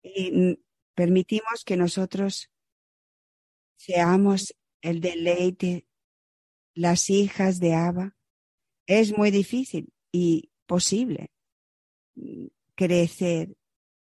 y 0.02 0.58
permitimos 0.94 1.64
que 1.66 1.76
nosotros 1.76 2.50
seamos 3.76 4.54
el 4.80 5.02
deleite, 5.02 5.86
las 6.74 7.10
hijas 7.10 7.60
de 7.60 7.74
Abba, 7.74 8.16
es 8.86 9.16
muy 9.16 9.30
difícil 9.30 9.92
y 10.12 10.50
posible 10.66 11.30
crecer 12.74 13.56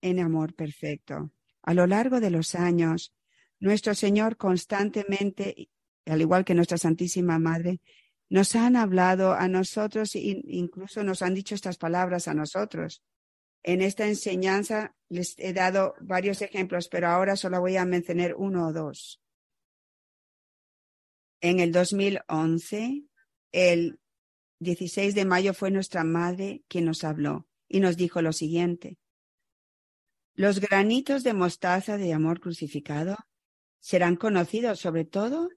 en 0.00 0.20
amor 0.20 0.54
perfecto. 0.54 1.32
A 1.62 1.74
lo 1.74 1.86
largo 1.86 2.20
de 2.20 2.30
los 2.30 2.54
años, 2.54 3.14
nuestro 3.60 3.94
Señor 3.94 4.36
constantemente, 4.36 5.68
al 6.06 6.20
igual 6.20 6.44
que 6.44 6.54
nuestra 6.54 6.78
Santísima 6.78 7.38
Madre, 7.38 7.80
nos 8.30 8.54
han 8.54 8.76
hablado 8.76 9.32
a 9.32 9.48
nosotros 9.48 10.14
e 10.14 10.42
incluso 10.46 11.02
nos 11.02 11.22
han 11.22 11.34
dicho 11.34 11.54
estas 11.54 11.78
palabras 11.78 12.28
a 12.28 12.34
nosotros. 12.34 13.02
En 13.62 13.82
esta 13.82 14.06
enseñanza 14.06 14.94
les 15.08 15.34
he 15.38 15.52
dado 15.52 15.94
varios 16.00 16.42
ejemplos, 16.42 16.88
pero 16.88 17.08
ahora 17.08 17.36
solo 17.36 17.60
voy 17.60 17.76
a 17.76 17.84
mencionar 17.84 18.34
uno 18.36 18.68
o 18.68 18.72
dos. 18.72 19.20
En 21.40 21.60
el 21.60 21.72
2011, 21.72 23.04
el 23.52 24.00
16 24.60 25.14
de 25.14 25.24
mayo 25.24 25.54
fue 25.54 25.70
nuestra 25.70 26.02
madre 26.02 26.64
quien 26.68 26.84
nos 26.84 27.04
habló 27.04 27.46
y 27.68 27.80
nos 27.80 27.96
dijo 27.96 28.22
lo 28.22 28.32
siguiente. 28.32 28.98
Los 30.34 30.60
granitos 30.60 31.22
de 31.22 31.34
mostaza 31.34 31.96
de 31.96 32.12
amor 32.12 32.40
crucificado 32.40 33.16
serán 33.80 34.16
conocidos 34.16 34.80
sobre 34.80 35.04
todo 35.04 35.48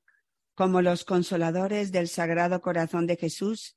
como 0.53 0.81
los 0.81 1.03
consoladores 1.03 1.91
del 1.91 2.07
Sagrado 2.07 2.61
Corazón 2.61 3.07
de 3.07 3.17
Jesús 3.17 3.75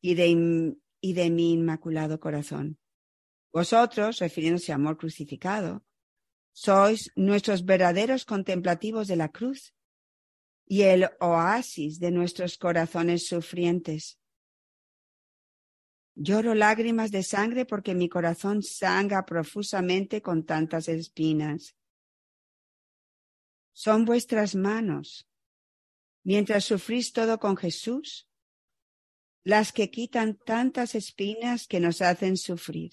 y 0.00 0.14
de, 0.14 0.76
y 1.00 1.12
de 1.12 1.30
mi 1.30 1.52
Inmaculado 1.52 2.18
Corazón. 2.18 2.78
Vosotros, 3.52 4.18
refiriéndose 4.18 4.72
a 4.72 4.74
amor 4.74 4.96
crucificado, 4.96 5.84
sois 6.52 7.12
nuestros 7.14 7.64
verdaderos 7.64 8.24
contemplativos 8.24 9.06
de 9.06 9.16
la 9.16 9.28
cruz 9.28 9.75
y 10.66 10.82
el 10.82 11.08
oasis 11.20 12.00
de 12.00 12.10
nuestros 12.10 12.58
corazones 12.58 13.26
sufrientes. 13.28 14.18
Lloro 16.14 16.54
lágrimas 16.54 17.10
de 17.10 17.22
sangre 17.22 17.66
porque 17.66 17.94
mi 17.94 18.08
corazón 18.08 18.62
sangra 18.62 19.24
profusamente 19.24 20.22
con 20.22 20.44
tantas 20.44 20.88
espinas. 20.88 21.76
Son 23.72 24.04
vuestras 24.04 24.54
manos, 24.54 25.28
mientras 26.24 26.64
sufrís 26.64 27.12
todo 27.12 27.38
con 27.38 27.56
Jesús, 27.56 28.28
las 29.44 29.72
que 29.72 29.90
quitan 29.90 30.38
tantas 30.38 30.94
espinas 30.94 31.68
que 31.68 31.78
nos 31.78 32.02
hacen 32.02 32.36
sufrir. 32.36 32.92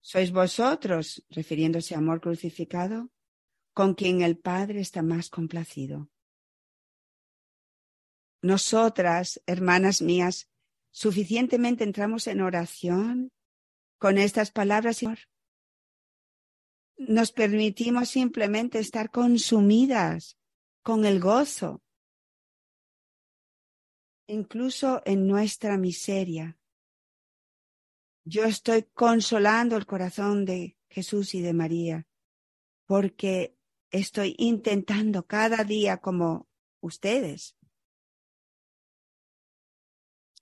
Sois 0.00 0.32
vosotros, 0.32 1.24
refiriéndose 1.30 1.94
a 1.94 1.98
amor 1.98 2.20
crucificado, 2.20 3.10
con 3.74 3.94
quien 3.94 4.22
el 4.22 4.38
Padre 4.38 4.80
está 4.80 5.02
más 5.02 5.28
complacido. 5.28 6.08
Nosotras, 8.40 9.42
hermanas 9.46 10.00
mías, 10.00 10.48
suficientemente 10.90 11.82
entramos 11.82 12.26
en 12.28 12.40
oración 12.40 13.32
con 13.98 14.16
estas 14.16 14.52
palabras, 14.52 14.98
Señor. 14.98 15.18
Nos 16.96 17.32
permitimos 17.32 18.08
simplemente 18.10 18.78
estar 18.78 19.10
consumidas 19.10 20.38
con 20.82 21.04
el 21.04 21.18
gozo, 21.18 21.82
incluso 24.28 25.02
en 25.04 25.26
nuestra 25.26 25.76
miseria. 25.76 26.56
Yo 28.24 28.44
estoy 28.44 28.84
consolando 28.94 29.76
el 29.76 29.86
corazón 29.86 30.44
de 30.44 30.76
Jesús 30.88 31.34
y 31.34 31.42
de 31.42 31.52
María, 31.52 32.06
porque 32.86 33.56
estoy 33.94 34.34
intentando 34.38 35.26
cada 35.26 35.62
día 35.64 35.98
como 35.98 36.48
ustedes 36.80 37.56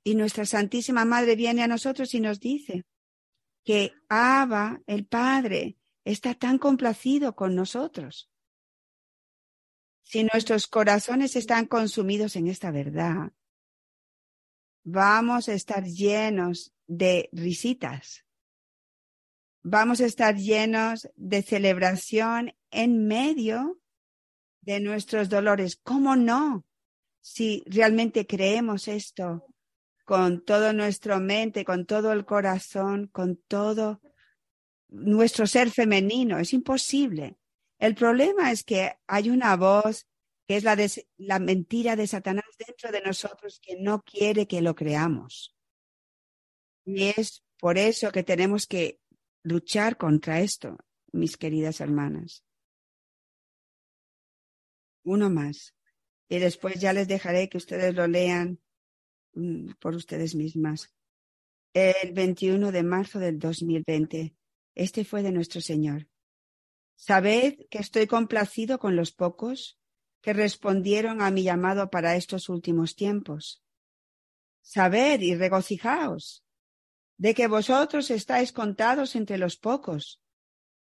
y 0.04 0.14
nuestra 0.14 0.46
Santísima 0.46 1.04
Madre 1.04 1.36
viene 1.36 1.62
a 1.62 1.68
nosotros 1.68 2.14
y 2.14 2.20
nos 2.20 2.40
dice 2.40 2.84
que 3.64 3.92
Abba, 4.08 4.80
el 4.86 5.06
Padre, 5.06 5.76
está 6.04 6.34
tan 6.34 6.58
complacido 6.58 7.36
con 7.36 7.54
nosotros. 7.54 8.28
Si 10.02 10.24
nuestros 10.24 10.66
corazones 10.66 11.36
están 11.36 11.66
consumidos 11.66 12.34
en 12.36 12.48
esta 12.48 12.70
verdad, 12.70 13.32
vamos 14.82 15.48
a 15.48 15.54
estar 15.54 15.84
llenos 15.84 16.72
de 16.86 17.28
risitas. 17.32 18.24
Vamos 19.62 20.00
a 20.00 20.06
estar 20.06 20.34
llenos 20.34 21.08
de 21.14 21.42
celebración 21.42 22.52
en 22.72 23.06
medio 23.06 23.80
de 24.62 24.80
nuestros 24.80 25.28
dolores. 25.28 25.76
¿Cómo 25.76 26.16
no? 26.16 26.64
Si 27.20 27.62
realmente 27.66 28.26
creemos 28.26 28.88
esto 28.88 29.46
con 30.04 30.44
todo 30.44 30.72
nuestro 30.72 31.20
mente, 31.20 31.64
con 31.64 31.86
todo 31.86 32.12
el 32.12 32.24
corazón, 32.24 33.06
con 33.08 33.36
todo 33.36 34.00
nuestro 34.88 35.46
ser 35.46 35.70
femenino. 35.70 36.38
Es 36.38 36.52
imposible. 36.52 37.36
El 37.78 37.94
problema 37.94 38.50
es 38.50 38.64
que 38.64 38.96
hay 39.06 39.30
una 39.30 39.56
voz 39.56 40.06
que 40.46 40.56
es 40.56 40.64
la, 40.64 40.76
la 41.18 41.38
mentira 41.38 41.96
de 41.96 42.06
Satanás 42.06 42.44
dentro 42.58 42.90
de 42.90 43.00
nosotros 43.00 43.60
que 43.60 43.76
no 43.78 44.02
quiere 44.02 44.46
que 44.46 44.60
lo 44.60 44.74
creamos. 44.74 45.56
Y 46.84 47.04
es 47.16 47.44
por 47.58 47.78
eso 47.78 48.10
que 48.10 48.24
tenemos 48.24 48.66
que 48.66 49.00
luchar 49.44 49.96
contra 49.96 50.40
esto, 50.40 50.78
mis 51.12 51.36
queridas 51.36 51.80
hermanas. 51.80 52.44
Uno 55.04 55.30
más. 55.30 55.74
Y 56.28 56.38
después 56.38 56.80
ya 56.80 56.92
les 56.92 57.08
dejaré 57.08 57.48
que 57.48 57.58
ustedes 57.58 57.94
lo 57.94 58.06
lean 58.06 58.62
Mm, 59.34 59.72
por 59.80 59.94
ustedes 59.94 60.34
mismas. 60.34 60.92
El 61.72 62.12
21 62.12 62.70
de 62.70 62.82
marzo 62.82 63.18
del 63.18 63.38
2020. 63.38 64.36
Este 64.74 65.04
fue 65.04 65.22
de 65.22 65.32
nuestro 65.32 65.60
Señor. 65.60 66.08
Sabed 66.96 67.66
que 67.70 67.78
estoy 67.78 68.06
complacido 68.06 68.78
con 68.78 68.94
los 68.94 69.12
pocos 69.12 69.78
que 70.20 70.32
respondieron 70.34 71.22
a 71.22 71.30
mi 71.30 71.42
llamado 71.42 71.90
para 71.90 72.14
estos 72.16 72.48
últimos 72.48 72.94
tiempos. 72.94 73.64
Sabed 74.60 75.20
y 75.20 75.34
regocijaos 75.34 76.44
de 77.16 77.34
que 77.34 77.48
vosotros 77.48 78.10
estáis 78.10 78.52
contados 78.52 79.16
entre 79.16 79.38
los 79.38 79.56
pocos. 79.56 80.21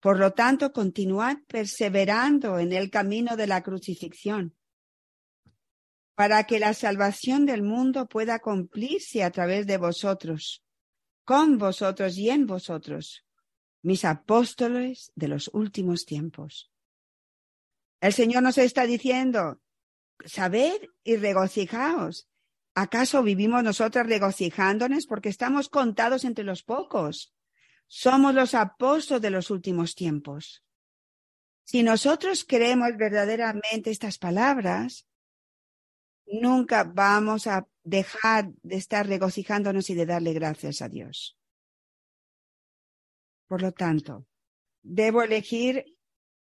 Por 0.05 0.19
lo 0.19 0.35
tanto, 0.35 0.71
continuad 0.71 1.39
perseverando 1.49 2.59
en 2.59 2.75
el 2.75 2.91
camino 2.91 3.39
de 3.39 3.47
la 3.47 3.63
crucifixión 3.63 4.55
para 6.15 6.45
que 6.45 6.59
la 6.59 6.75
salvación 6.75 7.47
del 7.47 7.63
mundo 7.63 8.07
pueda 8.07 8.39
cumplirse 8.41 9.25
a 9.25 9.31
través 9.31 9.67
de 9.67 9.79
vosotros, 9.79 10.63
con 11.25 11.57
vosotros 11.57 12.19
y 12.19 12.29
en 12.29 12.45
vosotros, 12.45 13.25
mis 13.81 14.05
apóstoles 14.05 15.11
de 15.15 15.29
los 15.29 15.49
últimos 15.55 16.05
tiempos. 16.05 16.71
El 18.03 18.13
Señor 18.13 18.43
nos 18.43 18.59
está 18.59 18.85
diciendo, 18.85 19.63
sabed 20.27 20.83
y 21.03 21.17
regocijaos. 21.17 22.29
¿Acaso 22.75 23.23
vivimos 23.23 23.65
nosotras 23.65 24.07
regocijándonos 24.07 25.07
porque 25.07 25.31
estamos 25.31 25.71
contados 25.71 26.27
entre 26.27 26.45
los 26.45 26.63
pocos? 26.63 27.35
Somos 27.87 28.35
los 28.35 28.55
apóstoles 28.55 29.23
de 29.23 29.31
los 29.31 29.51
últimos 29.51 29.95
tiempos. 29.95 30.65
Si 31.65 31.83
nosotros 31.83 32.45
creemos 32.45 32.97
verdaderamente 32.97 33.91
estas 33.91 34.19
palabras, 34.19 35.07
nunca 36.27 36.85
vamos 36.85 37.47
a 37.47 37.67
dejar 37.83 38.51
de 38.63 38.77
estar 38.77 39.07
regocijándonos 39.07 39.89
y 39.91 39.95
de 39.95 40.07
darle 40.07 40.33
gracias 40.33 40.83
a 40.83 40.89
Dios. 40.89 41.39
Por 43.47 43.63
lo 43.63 43.73
tanto, 43.73 44.27
debo 44.83 45.23
elegir 45.23 45.85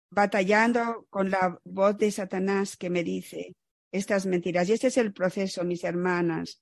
batallando 0.10 1.08
con 1.10 1.30
la 1.30 1.60
voz 1.63 1.98
de 1.98 2.12
Satanás 2.12 2.78
que 2.78 2.89
me 2.89 3.04
dice 3.04 3.56
estas 3.91 4.26
mentiras. 4.26 4.70
Y 4.70 4.74
este 4.74 4.88
es 4.88 4.98
el 4.98 5.13
proceso, 5.13 5.63
mis 5.63 5.84
hermanas, 5.84 6.62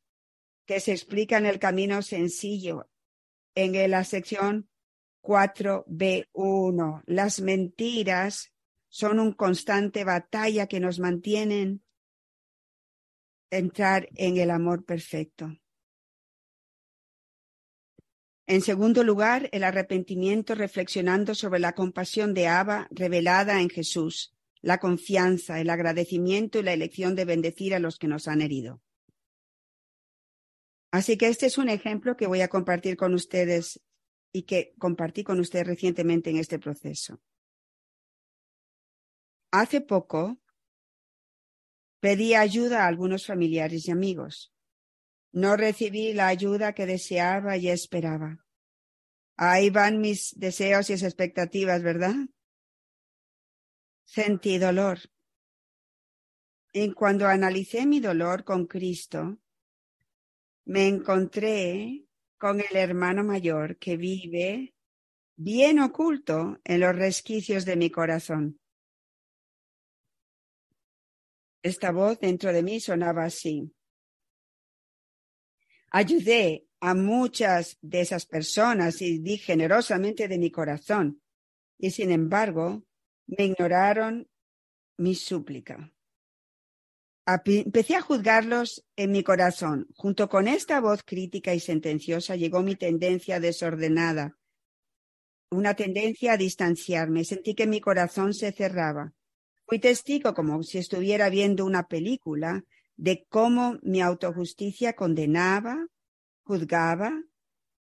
que 0.66 0.80
se 0.80 0.92
explica 0.92 1.38
en 1.38 1.48
el 1.48 1.60
camino 1.60 2.02
sencillo, 2.02 2.88
en 3.56 3.92
la 3.92 4.04
sección 4.04 4.70
4b1. 5.22 7.04
Las 7.06 7.42
mentiras 7.42 8.54
son 8.90 9.20
un 9.20 9.34
constante 9.34 10.04
batalla 10.04 10.68
que 10.68 10.80
nos 10.80 11.00
mantienen 11.00 11.84
entrar 13.52 14.10
en 14.16 14.38
el 14.38 14.52
amor 14.52 14.86
perfecto. 14.86 15.58
En 18.48 18.62
segundo 18.62 19.04
lugar, 19.04 19.48
el 19.52 19.64
arrepentimiento 19.64 20.56
reflexionando 20.56 21.36
sobre 21.36 21.60
la 21.60 21.74
compasión 21.74 22.34
de 22.34 22.48
Abba 22.48 22.88
revelada 22.90 23.62
en 23.62 23.70
Jesús, 23.70 24.34
la 24.62 24.80
confianza, 24.80 25.62
el 25.62 25.70
agradecimiento 25.70 26.58
y 26.58 26.64
la 26.64 26.74
elección 26.74 27.16
de 27.16 27.26
bendecir 27.26 27.76
a 27.76 27.80
los 27.80 28.00
que 28.00 28.08
nos 28.08 28.28
han 28.28 28.42
herido. 28.42 28.82
Así 30.92 31.18
que 31.18 31.28
este 31.28 31.46
es 31.46 31.58
un 31.58 31.70
ejemplo 31.70 32.18
que 32.18 32.28
voy 32.28 32.42
a 32.42 32.48
compartir 32.48 32.98
con 32.98 33.14
ustedes 33.14 33.80
y 34.32 34.44
que 34.44 34.74
compartí 34.78 35.24
con 35.24 35.40
ustedes 35.40 35.68
recientemente 35.68 36.30
en 36.30 36.38
este 36.38 36.60
proceso. 36.60 37.22
Hace 39.52 39.82
poco 39.82 40.40
pedí 42.00 42.34
ayuda 42.34 42.84
a 42.84 42.88
algunos 42.88 43.26
familiares 43.26 43.88
y 43.88 43.92
amigos. 43.92 44.54
No 45.32 45.56
recibí 45.56 46.14
la 46.14 46.28
ayuda 46.28 46.74
que 46.74 46.86
deseaba 46.86 47.58
y 47.58 47.70
esperaba. 47.70 48.46
Ahí 49.36 49.70
van 49.70 50.02
mis 50.02 50.38
deseos 50.38 50.90
y 50.90 50.94
expectativas, 50.94 51.82
¿verdad? 51.84 52.16
Sentí 54.06 54.58
dolor. 54.58 55.00
Y 56.74 56.92
cuando 56.94 57.28
analicé 57.28 57.86
mi 57.86 58.00
dolor 58.00 58.44
con 58.44 58.66
Cristo, 58.66 59.40
me 60.70 60.88
encontré 60.88 62.06
con 62.38 62.60
el 62.60 62.76
hermano 62.76 63.24
mayor 63.24 63.80
que 63.80 63.98
vive 63.98 64.76
bien 65.36 65.80
oculto 65.80 66.60
en 66.64 66.82
los 66.82 66.96
resquicios 66.96 67.66
de 67.66 67.76
mi 67.76 67.90
corazón. 67.90 68.60
Esta 71.64 71.92
voz 71.92 72.20
dentro 72.20 72.54
de 72.54 72.62
mí 72.62 72.80
sonaba 72.80 73.26
así. 73.26 73.74
Ayudé 75.90 76.68
a 76.82 76.94
muchas 76.94 77.80
de 77.82 78.02
esas 78.02 78.28
personas 78.28 79.02
y 79.02 79.18
di 79.18 79.40
generosamente 79.40 80.28
de 80.28 80.38
mi 80.38 80.52
corazón, 80.52 81.20
y 81.80 81.90
sin 81.90 82.12
embargo 82.12 82.84
me 83.26 83.46
ignoraron 83.46 84.30
mi 84.98 85.16
súplica. 85.16 85.92
Empecé 87.26 87.96
a 87.96 88.02
juzgarlos 88.02 88.84
en 88.96 89.12
mi 89.12 89.24
corazón. 89.24 89.88
Junto 89.96 90.30
con 90.30 90.48
esta 90.48 90.80
voz 90.80 91.04
crítica 91.04 91.54
y 91.54 91.60
sentenciosa 91.60 92.36
llegó 92.36 92.64
mi 92.64 92.76
tendencia 92.76 93.40
desordenada, 93.40 94.38
una 95.52 95.76
tendencia 95.76 96.34
a 96.34 96.38
distanciarme. 96.38 97.24
Sentí 97.24 97.54
que 97.54 97.68
mi 97.68 97.82
corazón 97.82 98.34
se 98.34 98.52
cerraba. 98.52 99.14
Fui 99.68 99.80
testigo, 99.80 100.34
como 100.34 100.64
si 100.64 100.80
estuviera 100.80 101.30
viendo 101.30 101.66
una 101.66 101.88
película, 101.88 102.64
de 102.98 103.26
cómo 103.30 103.78
mi 103.84 104.02
autojusticia 104.02 104.94
condenaba, 104.94 105.86
juzgaba, 106.44 107.24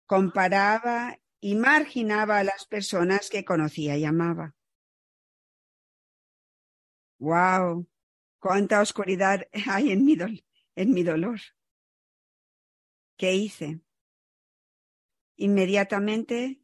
comparaba 0.07 1.19
y 1.41 1.57
marginaba 1.57 2.39
a 2.39 2.45
las 2.45 2.67
personas 2.67 3.29
que 3.29 3.45
conocía 3.45 3.97
y 3.97 4.05
amaba. 4.05 4.55
¡Wow! 7.19 7.87
¡Cuánta 8.45 8.83
oscuridad 8.83 9.49
hay 9.67 9.91
en 9.91 10.05
mi, 10.05 10.19
en 10.77 10.93
mi 10.93 11.03
dolor! 11.03 11.41
¿Qué 13.17 13.35
hice? 13.35 13.81
Inmediatamente 15.37 16.61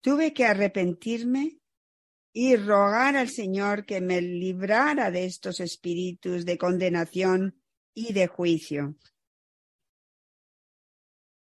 tuve 0.00 0.34
que 0.34 0.44
arrepentirme 0.44 1.60
y 2.32 2.56
rogar 2.56 3.16
al 3.16 3.28
Señor 3.28 3.86
que 3.86 4.00
me 4.00 4.20
librara 4.20 5.12
de 5.12 5.26
estos 5.26 5.60
espíritus 5.60 6.44
de 6.44 6.58
condenación 6.58 7.62
y 7.94 8.12
de 8.12 8.26
juicio. 8.26 8.96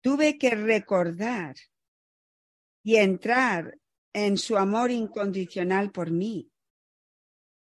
Tuve 0.02 0.38
que 0.38 0.50
recordar 0.50 1.56
y 2.84 2.98
entrar 2.98 3.80
en 4.12 4.38
su 4.38 4.58
amor 4.58 4.92
incondicional 4.92 5.94
por 5.94 6.12
mí, 6.12 6.53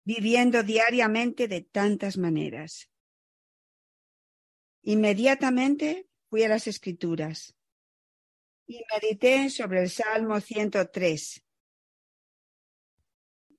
viviendo 0.07 0.63
diariamente 0.63 1.49
de 1.49 1.59
tantas 1.59 2.17
maneras. 2.17 2.89
Inmediatamente 4.83 6.07
fui 6.29 6.43
a 6.43 6.47
las 6.47 6.65
escrituras 6.65 7.57
y 8.67 8.81
medité 8.93 9.49
sobre 9.49 9.81
el 9.81 9.89
Salmo 9.89 10.39
103 10.39 11.43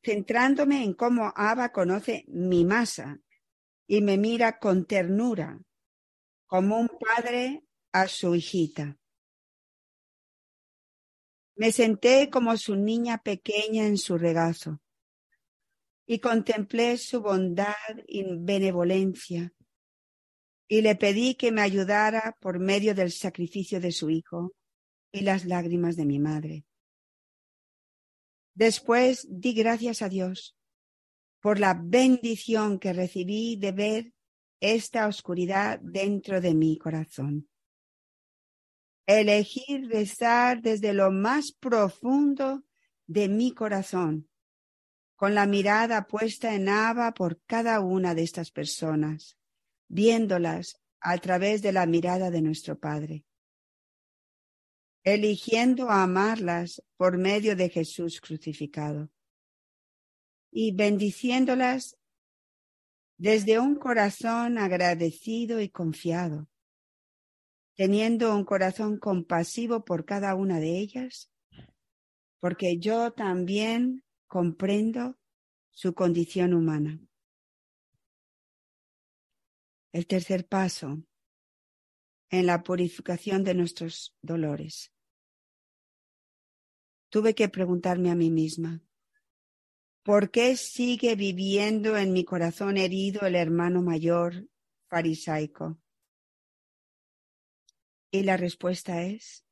centrándome 0.02 0.84
en 0.84 0.94
cómo 0.94 1.34
Abba 1.36 1.70
conoce 1.70 2.24
mi 2.28 2.64
masa 2.64 3.20
y 3.86 4.00
me 4.00 4.16
mira 4.16 4.58
con 4.58 4.86
ternura, 4.86 5.60
como 6.46 6.78
un 6.78 6.88
padre 6.88 7.62
a 7.92 8.08
su 8.08 8.34
hijita. 8.34 8.96
Me 11.56 11.72
senté 11.72 12.30
como 12.30 12.56
su 12.56 12.74
niña 12.74 13.22
pequeña 13.22 13.84
en 13.84 13.98
su 13.98 14.16
regazo 14.16 14.80
y 16.10 16.20
contemplé 16.20 16.96
su 16.96 17.20
bondad 17.20 17.74
y 18.06 18.24
benevolencia 18.24 19.52
y 20.66 20.80
le 20.80 20.96
pedí 20.96 21.34
que 21.34 21.52
me 21.52 21.60
ayudara 21.60 22.34
por 22.40 22.58
medio 22.58 22.94
del 22.94 23.12
sacrificio 23.12 23.78
de 23.78 23.92
su 23.92 24.08
hijo 24.08 24.54
y 25.12 25.20
las 25.20 25.44
lágrimas 25.44 25.96
de 25.96 26.06
mi 26.06 26.18
madre. 26.18 26.64
Después 28.54 29.26
di 29.30 29.52
gracias 29.52 30.00
a 30.00 30.08
Dios 30.08 30.56
por 31.42 31.60
la 31.60 31.78
bendición 31.78 32.78
que 32.78 32.94
recibí 32.94 33.56
de 33.56 33.72
ver 33.72 34.12
esta 34.60 35.08
oscuridad 35.08 35.78
dentro 35.82 36.40
de 36.40 36.54
mi 36.54 36.78
corazón. 36.78 37.50
Elegí 39.06 39.84
rezar 39.88 40.62
desde 40.62 40.94
lo 40.94 41.10
más 41.10 41.52
profundo 41.52 42.64
de 43.06 43.28
mi 43.28 43.52
corazón, 43.52 44.28
con 45.18 45.34
la 45.34 45.46
mirada 45.46 46.06
puesta 46.06 46.54
en 46.54 46.68
Abba 46.68 47.12
por 47.12 47.42
cada 47.42 47.80
una 47.80 48.14
de 48.14 48.22
estas 48.22 48.52
personas, 48.52 49.36
viéndolas 49.88 50.80
a 51.00 51.18
través 51.18 51.60
de 51.60 51.72
la 51.72 51.86
mirada 51.86 52.30
de 52.30 52.40
nuestro 52.40 52.78
Padre. 52.78 53.24
Eligiendo 55.02 55.90
amarlas 55.90 56.84
por 56.96 57.18
medio 57.18 57.56
de 57.56 57.68
Jesús 57.68 58.20
crucificado 58.20 59.10
y 60.52 60.70
bendiciéndolas 60.70 61.98
desde 63.16 63.58
un 63.58 63.74
corazón 63.74 64.56
agradecido 64.56 65.60
y 65.60 65.68
confiado, 65.68 66.48
teniendo 67.74 68.36
un 68.36 68.44
corazón 68.44 69.00
compasivo 69.00 69.84
por 69.84 70.04
cada 70.04 70.36
una 70.36 70.60
de 70.60 70.78
ellas, 70.78 71.32
porque 72.38 72.78
yo 72.78 73.10
también 73.10 74.04
comprendo 74.28 75.18
su 75.70 75.94
condición 75.94 76.52
humana. 76.52 77.00
El 79.92 80.06
tercer 80.06 80.46
paso 80.46 81.02
en 82.30 82.46
la 82.46 82.62
purificación 82.62 83.42
de 83.42 83.54
nuestros 83.54 84.14
dolores. 84.20 84.92
Tuve 87.08 87.34
que 87.34 87.48
preguntarme 87.48 88.10
a 88.10 88.14
mí 88.14 88.30
misma, 88.30 88.82
¿por 90.02 90.30
qué 90.30 90.56
sigue 90.56 91.16
viviendo 91.16 91.96
en 91.96 92.12
mi 92.12 92.24
corazón 92.24 92.76
herido 92.76 93.22
el 93.22 93.34
hermano 93.34 93.82
mayor 93.82 94.46
farisaico? 94.88 95.80
Y 98.10 98.24
la 98.24 98.36
respuesta 98.36 99.02
es, 99.02 99.46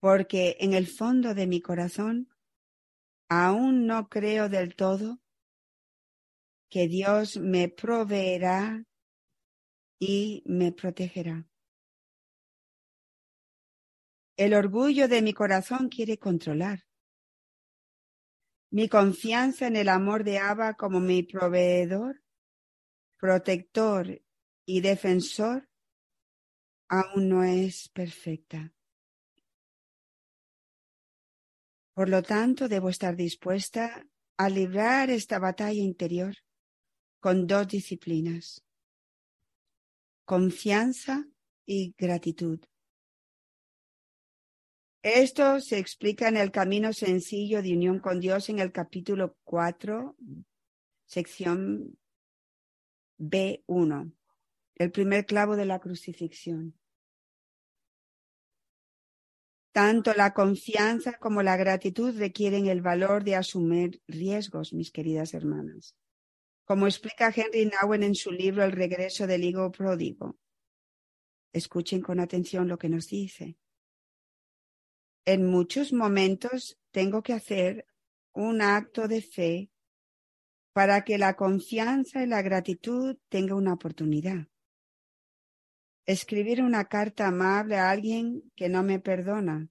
porque 0.00 0.56
en 0.60 0.74
el 0.74 0.88
fondo 0.88 1.34
de 1.34 1.46
mi 1.46 1.60
corazón 1.60 2.29
aún 3.30 3.86
no 3.86 4.08
creo 4.08 4.48
del 4.48 4.74
todo 4.74 5.20
que 6.68 6.88
Dios 6.88 7.36
me 7.36 7.68
proveerá 7.68 8.84
y 10.00 10.42
me 10.46 10.72
protegerá. 10.72 11.46
El 14.36 14.54
orgullo 14.54 15.06
de 15.06 15.22
mi 15.22 15.32
corazón 15.32 15.88
quiere 15.88 16.18
controlar. 16.18 16.86
Mi 18.72 18.88
confianza 18.88 19.66
en 19.66 19.76
el 19.76 19.88
amor 19.88 20.24
de 20.24 20.38
Abba 20.38 20.74
como 20.74 21.00
mi 21.00 21.22
proveedor, 21.22 22.22
protector 23.16 24.22
y 24.64 24.80
defensor 24.80 25.68
aún 26.88 27.28
no 27.28 27.44
es 27.44 27.88
perfecta. 27.90 28.72
Por 31.94 32.08
lo 32.08 32.22
tanto, 32.22 32.68
debo 32.68 32.88
estar 32.88 33.16
dispuesta 33.16 34.06
a 34.36 34.48
librar 34.48 35.10
esta 35.10 35.38
batalla 35.38 35.80
interior 35.80 36.34
con 37.20 37.46
dos 37.46 37.68
disciplinas 37.68 38.64
confianza 40.30 41.26
y 41.66 41.92
gratitud. 41.98 42.60
Esto 45.02 45.58
se 45.58 45.78
explica 45.78 46.28
en 46.28 46.36
el 46.36 46.52
camino 46.52 46.92
sencillo 46.92 47.62
de 47.62 47.72
unión 47.72 47.98
con 47.98 48.20
Dios 48.20 48.48
en 48.48 48.60
el 48.60 48.70
capítulo 48.70 49.36
4, 49.42 50.16
sección 51.04 51.98
B1, 53.18 54.12
el 54.76 54.92
primer 54.92 55.26
clavo 55.26 55.56
de 55.56 55.66
la 55.66 55.80
crucifixión. 55.80 56.79
Tanto 59.72 60.12
la 60.14 60.34
confianza 60.34 61.12
como 61.18 61.42
la 61.42 61.56
gratitud 61.56 62.18
requieren 62.18 62.66
el 62.66 62.82
valor 62.82 63.22
de 63.22 63.36
asumir 63.36 64.02
riesgos, 64.08 64.72
mis 64.72 64.90
queridas 64.90 65.32
hermanas. 65.32 65.94
Como 66.64 66.86
explica 66.86 67.32
Henry 67.34 67.66
Nowen 67.66 68.02
en 68.02 68.14
su 68.14 68.32
libro 68.32 68.64
El 68.64 68.72
regreso 68.72 69.26
del 69.26 69.44
higo 69.44 69.70
pródigo. 69.70 70.38
Escuchen 71.52 72.00
con 72.00 72.20
atención 72.20 72.68
lo 72.68 72.78
que 72.78 72.88
nos 72.88 73.06
dice. 73.06 73.56
En 75.24 75.46
muchos 75.46 75.92
momentos 75.92 76.78
tengo 76.90 77.22
que 77.22 77.32
hacer 77.32 77.86
un 78.32 78.62
acto 78.62 79.06
de 79.06 79.22
fe 79.22 79.70
para 80.72 81.04
que 81.04 81.18
la 81.18 81.34
confianza 81.34 82.22
y 82.22 82.26
la 82.26 82.42
gratitud 82.42 83.16
tengan 83.28 83.56
una 83.56 83.74
oportunidad. 83.74 84.49
Escribir 86.10 86.60
una 86.60 86.86
carta 86.86 87.28
amable 87.28 87.76
a 87.76 87.88
alguien 87.88 88.50
que 88.56 88.68
no 88.68 88.82
me 88.82 88.98
perdona. 88.98 89.68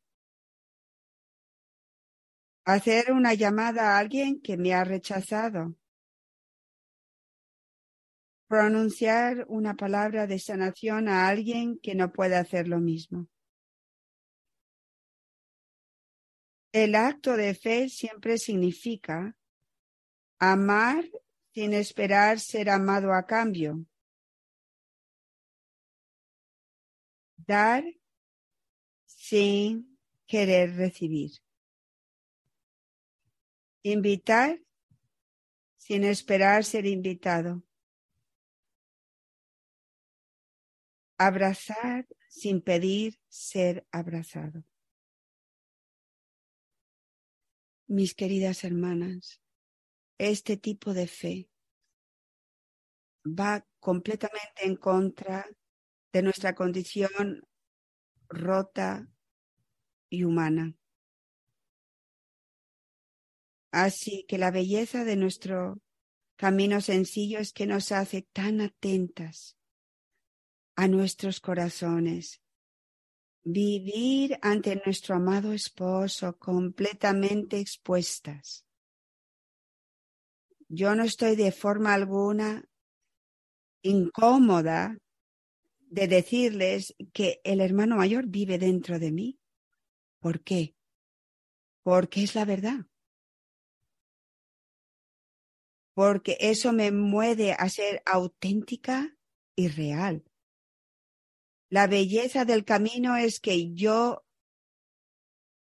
Hacer 2.64 3.12
una 3.12 3.34
llamada 3.34 3.82
a 3.82 4.00
alguien 4.00 4.40
que 4.40 4.56
me 4.56 4.74
ha 4.74 4.86
rechazado. 4.86 5.76
Pronunciar 8.48 9.44
una 9.50 9.74
palabra 9.76 10.28
de 10.28 10.40
sanación 10.40 11.10
a 11.10 11.28
alguien 11.28 11.78
que 11.78 11.94
no 11.94 12.14
puede 12.14 12.38
hacer 12.38 12.70
lo 12.70 12.80
mismo. 12.80 13.28
El 16.72 16.96
acto 16.96 17.36
de 17.36 17.54
fe 17.54 17.90
siempre 17.90 18.38
significa 18.38 19.36
amar 20.40 21.04
sin 21.54 21.74
esperar 21.74 22.40
ser 22.40 22.70
amado 22.70 23.14
a 23.14 23.26
cambio. 23.26 23.89
Dar 27.50 27.84
sin 29.06 30.00
querer 30.28 30.76
recibir. 30.76 31.32
Invitar 33.82 34.62
sin 35.78 36.04
esperar 36.04 36.64
ser 36.64 36.86
invitado. 36.86 37.64
Abrazar 41.18 42.08
sin 42.30 42.62
pedir 42.62 43.20
ser 43.28 43.88
abrazado. 43.92 44.64
Mis 47.88 48.14
queridas 48.14 48.64
hermanas, 48.64 49.42
este 50.20 50.56
tipo 50.56 50.94
de 50.94 51.08
fe 51.08 51.50
va 53.26 53.66
completamente 53.80 54.68
en 54.68 54.76
contra 54.76 55.48
de 56.12 56.22
nuestra 56.22 56.56
condición 56.56 57.48
rota 58.28 59.08
y 60.10 60.24
humana. 60.24 60.76
Así 63.72 64.26
que 64.28 64.38
la 64.38 64.52
belleza 64.52 65.04
de 65.04 65.16
nuestro 65.16 65.80
camino 66.36 66.82
sencillo 66.82 67.40
es 67.40 67.54
que 67.54 67.68
nos 67.68 67.92
hace 67.92 68.24
tan 68.34 68.62
atentas 68.62 69.58
a 70.76 70.88
nuestros 70.88 71.40
corazones. 71.40 72.42
Vivir 73.44 74.40
ante 74.42 74.82
nuestro 74.86 75.16
amado 75.16 75.54
esposo 75.54 76.38
completamente 76.38 77.60
expuestas. 77.60 78.66
Yo 80.68 80.96
no 80.96 81.04
estoy 81.04 81.36
de 81.36 81.52
forma 81.52 81.94
alguna 81.94 82.64
incómoda 83.82 84.98
de 85.90 86.08
decirles 86.08 86.96
que 87.14 87.42
el 87.44 87.62
hermano 87.62 87.98
mayor 87.98 88.28
vive 88.28 88.58
dentro 88.58 89.00
de 89.00 89.12
mí. 89.12 89.40
¿Por 90.20 90.44
qué? 90.44 90.76
Porque 91.84 92.24
es 92.24 92.36
la 92.36 92.46
verdad. 92.46 92.86
Porque 95.94 96.38
eso 96.40 96.72
me 96.72 96.92
mueve 96.92 97.54
a 97.54 97.68
ser 97.70 98.02
auténtica 98.06 99.18
y 99.56 99.68
real. 99.68 100.24
La 101.70 101.88
belleza 101.88 102.46
del 102.46 102.64
camino 102.66 103.18
es 103.18 103.40
que 103.40 103.74
yo 103.74 104.26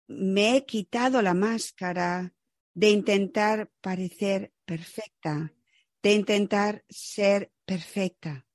me 0.07 0.57
he 0.57 0.65
quitado 0.65 1.21
la 1.21 1.33
máscara 1.33 2.33
de 2.73 2.91
intentar 2.91 3.71
parecer 3.81 4.53
perfecta, 4.65 5.53
de 6.01 6.13
intentar 6.13 6.85
ser 6.89 7.51
perfecta. 7.65 8.48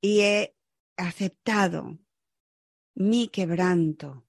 Y 0.00 0.20
he 0.20 0.56
aceptado 0.96 1.98
mi 2.94 3.28
quebranto. 3.28 4.24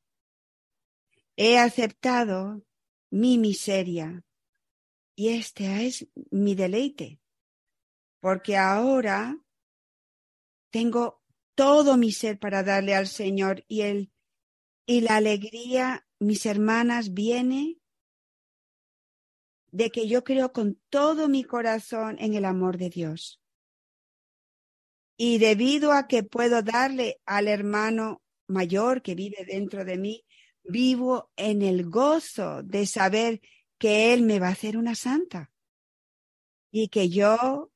He 1.36 1.58
aceptado 1.58 2.64
mi 3.12 3.38
miseria. 3.38 4.24
Y 5.16 5.30
este 5.30 5.86
es 5.86 6.08
mi 6.32 6.56
deleite. 6.56 7.20
Porque 8.20 8.58
ahora 8.58 9.38
tengo 10.70 11.22
todo 11.56 11.98
mi 11.98 12.12
ser 12.12 12.40
para 12.40 12.64
darle 12.64 12.96
al 12.96 13.08
Señor 13.08 13.66
y 13.68 13.82
el 13.82 14.12
y 14.90 15.02
la 15.02 15.18
alegría, 15.18 16.08
mis 16.18 16.48
hermanas, 16.48 17.14
viene 17.14 17.78
de 19.72 19.92
que 19.92 20.08
yo 20.08 20.24
creo 20.24 20.52
con 20.52 20.82
todo 20.90 21.30
mi 21.30 21.44
corazón 21.44 22.18
en 22.20 22.34
el 22.34 22.44
amor 22.44 22.80
de 22.80 22.90
Dios. 22.90 23.39
Y 25.22 25.38
debido 25.38 25.92
a 25.92 26.08
que 26.08 26.24
puedo 26.24 26.62
darle 26.62 27.20
al 27.26 27.50
hermano 27.50 28.22
mayor 28.48 29.02
que 29.02 29.16
vive 29.16 29.44
dentro 29.46 29.84
de 29.84 29.98
mí, 29.98 30.26
vivo 30.64 31.30
en 31.36 31.62
el 31.62 31.90
gozo 31.90 32.64
de 32.64 32.88
saber 32.88 33.42
que 33.78 34.14
Él 34.14 34.22
me 34.22 34.40
va 34.40 34.48
a 34.48 34.52
hacer 34.52 34.78
una 34.78 34.96
santa. 34.96 35.52
Y 36.72 36.88
que 36.88 37.10
yo, 37.10 37.70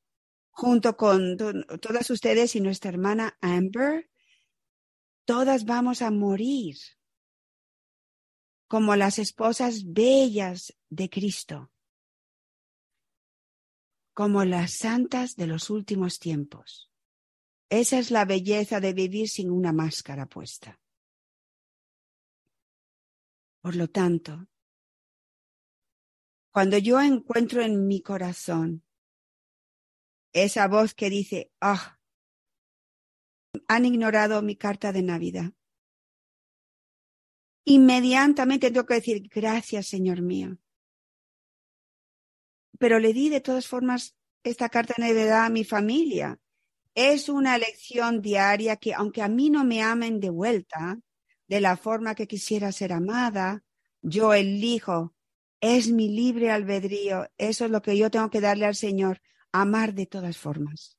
junto 0.52 0.96
con 0.96 1.36
todas 1.82 2.10
ustedes 2.10 2.56
y 2.56 2.62
nuestra 2.62 2.92
hermana 2.92 3.38
Amber, 3.42 4.10
todas 5.26 5.66
vamos 5.66 6.02
a 6.02 6.12
morir 6.12 6.78
como 8.70 8.96
las 8.96 9.20
esposas 9.20 9.84
bellas 9.92 10.74
de 10.90 11.10
Cristo 11.10 11.74
como 14.14 14.46
las 14.46 14.74
santas 14.74 15.36
de 15.36 15.48
los 15.48 15.72
últimos 15.72 16.20
tiempos. 16.20 16.93
Esa 17.74 17.98
es 17.98 18.12
la 18.12 18.24
belleza 18.24 18.80
de 18.80 18.94
vivir 18.94 19.28
sin 19.28 19.50
una 19.50 19.74
máscara 19.74 20.28
puesta. 20.28 20.80
Por 23.62 23.76
lo 23.76 23.88
tanto, 23.90 24.48
cuando 26.52 26.78
yo 26.78 27.02
encuentro 27.02 27.64
en 27.64 27.88
mi 27.88 28.00
corazón 28.04 28.84
esa 30.34 30.68
voz 30.68 30.94
que 30.94 31.10
dice, 31.10 31.52
ah, 31.62 32.00
han 33.68 33.86
ignorado 33.86 34.44
mi 34.44 34.56
carta 34.56 34.92
de 34.92 35.02
Navidad, 35.02 35.52
inmediatamente 37.66 38.70
tengo 38.70 38.86
que 38.86 39.02
decir, 39.02 39.28
gracias, 39.30 39.88
Señor 39.88 40.22
mío, 40.22 40.60
pero 42.78 43.00
le 43.00 43.14
di 43.14 43.30
de 43.30 43.42
todas 43.42 43.68
formas 43.68 44.16
esta 44.44 44.70
carta 44.70 44.94
de 44.96 45.08
Navidad 45.08 45.46
a 45.46 45.50
mi 45.50 45.64
familia. 45.64 46.40
Es 46.96 47.30
una 47.30 47.58
lección 47.58 48.22
diaria 48.22 48.78
que 48.78 48.94
aunque 48.94 49.22
a 49.22 49.28
mí 49.28 49.50
no 49.50 49.64
me 49.64 49.82
amen 49.82 50.20
de 50.20 50.30
vuelta, 50.30 51.00
de 51.48 51.62
la 51.62 51.78
forma 51.78 52.16
que 52.16 52.28
quisiera 52.28 52.72
ser 52.72 52.94
amada, 52.94 53.64
yo 54.02 54.34
elijo, 54.34 55.14
es 55.60 55.90
mi 55.90 56.10
libre 56.10 56.52
albedrío, 56.52 57.28
eso 57.38 57.66
es 57.66 57.72
lo 57.72 57.82
que 57.82 57.98
yo 57.98 58.12
tengo 58.12 58.30
que 58.30 58.42
darle 58.42 58.66
al 58.66 58.76
Señor, 58.76 59.22
amar 59.52 59.94
de 59.94 60.06
todas 60.06 60.38
formas. 60.38 60.98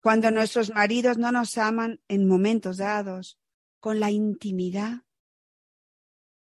Cuando 0.00 0.30
nuestros 0.30 0.72
maridos 0.72 1.18
no 1.18 1.32
nos 1.32 1.58
aman 1.58 2.00
en 2.08 2.28
momentos 2.28 2.78
dados, 2.78 3.38
con 3.80 4.00
la 4.00 4.10
intimidad 4.10 5.02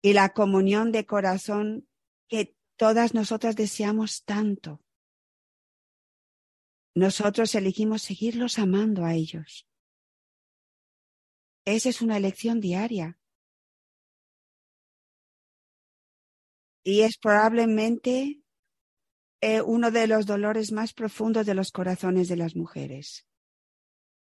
y 0.00 0.12
la 0.12 0.32
comunión 0.32 0.92
de 0.92 1.06
corazón 1.06 1.88
que 2.28 2.56
todas 2.76 3.14
nosotras 3.14 3.56
deseamos 3.56 4.24
tanto. 4.24 4.81
Nosotros 6.94 7.54
elegimos 7.54 8.02
seguirlos 8.02 8.58
amando 8.58 9.04
a 9.04 9.14
ellos. 9.14 9.66
Esa 11.64 11.88
es 11.88 12.02
una 12.02 12.16
elección 12.16 12.60
diaria. 12.60 13.18
Y 16.84 17.02
es 17.02 17.16
probablemente 17.16 18.42
eh, 19.40 19.62
uno 19.62 19.90
de 19.90 20.06
los 20.08 20.26
dolores 20.26 20.72
más 20.72 20.92
profundos 20.92 21.46
de 21.46 21.54
los 21.54 21.70
corazones 21.70 22.28
de 22.28 22.36
las 22.36 22.56
mujeres. 22.56 23.26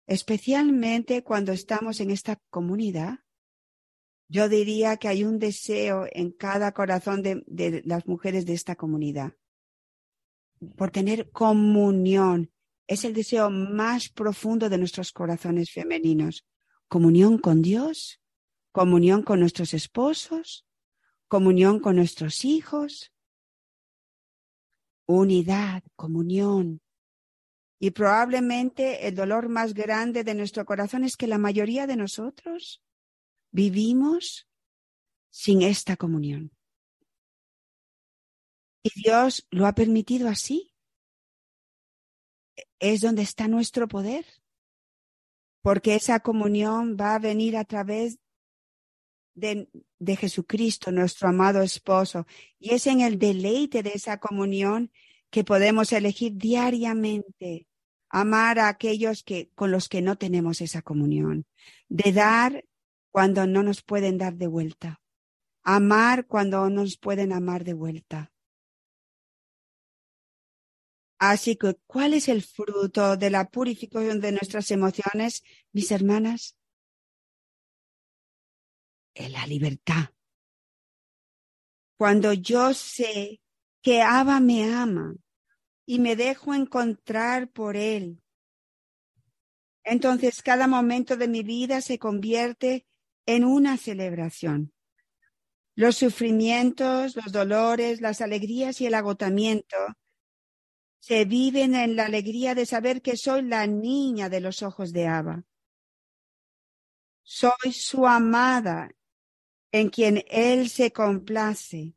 Especialmente 0.05 1.23
cuando 1.23 1.51
estamos 1.51 1.99
en 1.99 2.11
esta 2.11 2.37
comunidad 2.49 3.23
yo 4.33 4.49
diría 4.49 4.97
que 4.97 5.07
hay 5.07 5.23
un 5.23 5.37
deseo 5.39 6.07
en 6.11 6.31
cada 6.31 6.71
corazón 6.71 7.21
de, 7.21 7.81
las 7.85 8.07
mujeres 8.07 8.45
de 8.45 8.53
esta 8.53 8.75
comunidad 8.75 9.33
por 10.77 10.91
tener 10.91 11.29
comunión 11.29 12.52
es 12.87 13.05
el 13.05 13.13
deseo 13.13 13.49
más 13.49 14.09
profundo 14.09 14.69
de 14.69 14.77
nuestros 14.77 15.11
corazones 15.11 15.71
femeninos. 15.71 16.45
Comunión 16.87 17.37
con 17.37 17.61
Dios, 17.61 18.21
comunión 18.71 19.23
con 19.23 19.39
nuestros 19.39 19.73
esposos, 19.73 20.65
comunión 21.27 21.79
con 21.79 21.95
nuestros 21.95 22.45
hijos, 22.45 23.11
unidad, 25.05 25.83
comunión. 25.95 26.81
Y 27.79 27.91
probablemente 27.91 29.07
el 29.07 29.15
dolor 29.15 29.49
más 29.49 29.73
grande 29.73 30.23
de 30.23 30.35
nuestro 30.35 30.65
corazón 30.65 31.03
es 31.03 31.17
que 31.17 31.27
la 31.27 31.37
mayoría 31.37 31.87
de 31.87 31.97
nosotros 31.97 32.81
vivimos 33.51 34.47
sin 35.29 35.61
esta 35.61 35.97
comunión. 35.97 36.51
Y 38.83 38.91
Dios 39.01 39.47
lo 39.49 39.65
ha 39.65 39.73
permitido 39.73 40.29
así. 40.29 40.72
Es 42.79 43.01
donde 43.01 43.21
está 43.21 43.47
nuestro 43.47 43.87
poder. 43.87 44.25
Porque 45.61 45.95
esa 45.95 46.19
comunión 46.19 46.97
va 46.99 47.15
a 47.15 47.19
venir 47.19 47.55
a 47.55 47.63
través 47.63 48.19
de, 49.33 49.69
de, 49.99 50.15
Jesucristo, 50.15 50.91
nuestro 50.91 51.29
amado 51.29 51.61
esposo. 51.61 52.27
Y 52.59 52.73
es 52.73 52.85
en 52.87 53.01
el 53.01 53.17
deleite 53.17 53.81
de 53.81 53.91
esa 53.91 54.19
comunión 54.19 54.91
que 55.29 55.43
podemos 55.43 55.91
elegir 55.93 56.33
diariamente 56.35 57.67
amar 58.13 58.59
a 58.59 58.67
aquellos 58.67 59.23
que, 59.23 59.49
con 59.55 59.71
los 59.71 59.89
que 59.89 60.03
no 60.03 60.15
tenemos 60.17 60.61
esa 60.61 60.83
comunión, 60.83 61.47
de 61.89 62.13
dar 62.13 62.63
cuando 63.11 63.47
no 63.47 63.63
nos 63.63 63.81
pueden 63.81 64.19
dar 64.19 64.35
de 64.35 64.45
vuelta, 64.45 65.01
amar 65.63 66.27
cuando 66.27 66.69
no 66.69 66.83
nos 66.83 66.97
pueden 66.97 67.33
amar 67.33 67.63
de 67.63 67.73
vuelta. 67.73 68.32
Así 71.25 71.55
que, 71.55 71.75
¿cuál 71.87 72.13
es 72.13 72.27
el 72.27 72.43
fruto 72.43 73.15
de 73.15 73.29
la 73.29 73.49
purificación 73.49 74.19
de 74.19 74.33
nuestras 74.33 74.69
emociones, 74.71 75.41
mis 75.71 75.89
hermanas? 75.89 76.57
En 79.13 79.31
la 79.31 79.47
libertad. 79.47 80.09
Cuando 81.95 82.33
yo 82.33 82.73
sé 82.73 83.39
que 83.81 84.01
Abba 84.01 84.41
me 84.41 84.73
ama 84.73 85.15
y 85.85 85.99
me 85.99 86.17
dejo 86.17 86.53
encontrar 86.53 87.49
por 87.49 87.77
él, 87.77 88.21
entonces 89.85 90.41
cada 90.41 90.67
momento 90.67 91.15
de 91.15 91.29
mi 91.29 91.41
vida 91.41 91.79
se 91.79 91.99
convierte 91.99 92.85
en 93.25 93.45
una 93.45 93.77
celebración. 93.77 94.73
Los 95.73 95.95
sufrimientos, 95.95 97.15
los 97.15 97.31
dolores, 97.31 98.01
las 98.01 98.19
alegrías 98.19 98.81
y 98.81 98.87
el 98.87 98.93
agotamiento 98.93 99.77
se 101.03 101.25
viven 101.25 101.75
en 101.75 101.97
la 101.97 102.05
alegría 102.05 102.55
de 102.55 102.65
saber 102.65 103.01
que 103.01 103.17
soy 103.17 103.41
la 103.41 103.67
niña 103.67 104.29
de 104.29 104.39
los 104.39 104.63
ojos 104.63 104.93
de 104.93 105.05
Abba. 105.05 105.43
Soy 107.23 107.73
su 107.73 108.07
amada 108.07 108.89
en 109.73 109.89
quien 109.89 110.23
Él 110.29 110.69
se 110.69 110.93
complace. 110.93 111.93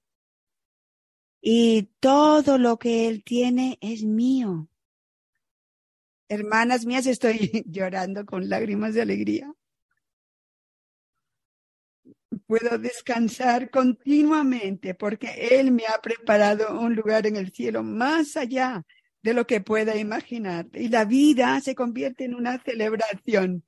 Y 1.40 1.85
todo 2.01 2.59
lo 2.59 2.81
que 2.81 3.07
Él 3.07 3.23
tiene 3.23 3.79
es 3.81 4.03
mío. 4.03 4.69
Hermanas 6.29 6.85
mías, 6.85 7.07
estoy 7.07 7.62
llorando 7.64 8.27
con 8.27 8.49
lágrimas 8.49 8.95
de 8.95 9.03
alegría. 9.03 9.55
Puedo 12.49 12.77
descansar 12.77 13.71
continuamente 13.71 14.97
porque 14.97 15.59
Él 15.61 15.71
me 15.71 15.87
ha 15.87 16.01
preparado 16.03 16.81
un 16.81 16.97
lugar 16.97 17.29
en 17.29 17.37
el 17.37 17.53
cielo 17.53 17.85
más 17.85 18.37
allá 18.37 18.85
de 19.27 19.35
lo 19.35 19.45
que 19.45 19.61
pueda 19.61 19.97
imaginar. 19.97 20.69
Y 20.73 20.89
la 20.89 21.05
vida 21.05 21.61
se 21.61 21.75
convierte 21.75 22.25
en 22.25 22.37
una 22.37 22.62
celebración. 22.62 23.65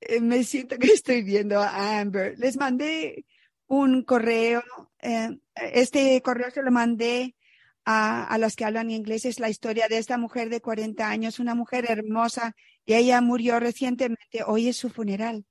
Eh, 0.00 0.20
me 0.20 0.42
siento 0.42 0.76
que 0.78 0.88
estoy 0.92 1.22
viendo 1.22 1.60
a 1.60 2.00
Amber. 2.00 2.36
Les 2.38 2.56
mandé 2.56 3.24
un 3.68 4.02
correo. 4.02 4.64
Eh, 5.00 5.38
este 5.54 6.20
correo 6.22 6.50
se 6.50 6.64
lo 6.64 6.72
mandé 6.72 7.36
a, 7.84 8.24
a 8.24 8.36
los 8.36 8.56
que 8.56 8.64
hablan 8.64 8.90
inglés. 8.90 9.24
Es 9.26 9.38
la 9.38 9.48
historia 9.48 9.86
de 9.86 9.98
esta 9.98 10.18
mujer 10.18 10.48
de 10.48 10.60
40 10.60 11.08
años, 11.08 11.38
una 11.38 11.54
mujer 11.54 11.88
hermosa, 11.88 12.56
y 12.84 12.94
ella 12.94 13.20
murió 13.20 13.60
recientemente. 13.60 14.42
Hoy 14.44 14.66
es 14.66 14.76
su 14.76 14.90
funeral. 14.90 15.44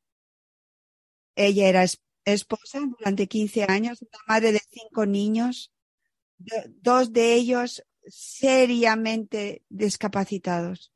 Ella 1.36 1.70
era 1.70 1.86
esposa 2.26 2.82
durante 3.00 3.28
15 3.28 3.64
años, 3.70 4.02
una 4.02 4.20
madre 4.28 4.52
de 4.52 4.62
cinco 4.70 5.06
niños. 5.06 5.72
Dos 6.82 7.14
de 7.14 7.36
ellos 7.36 7.84
seriamente 8.08 9.64
discapacitados. 9.70 10.92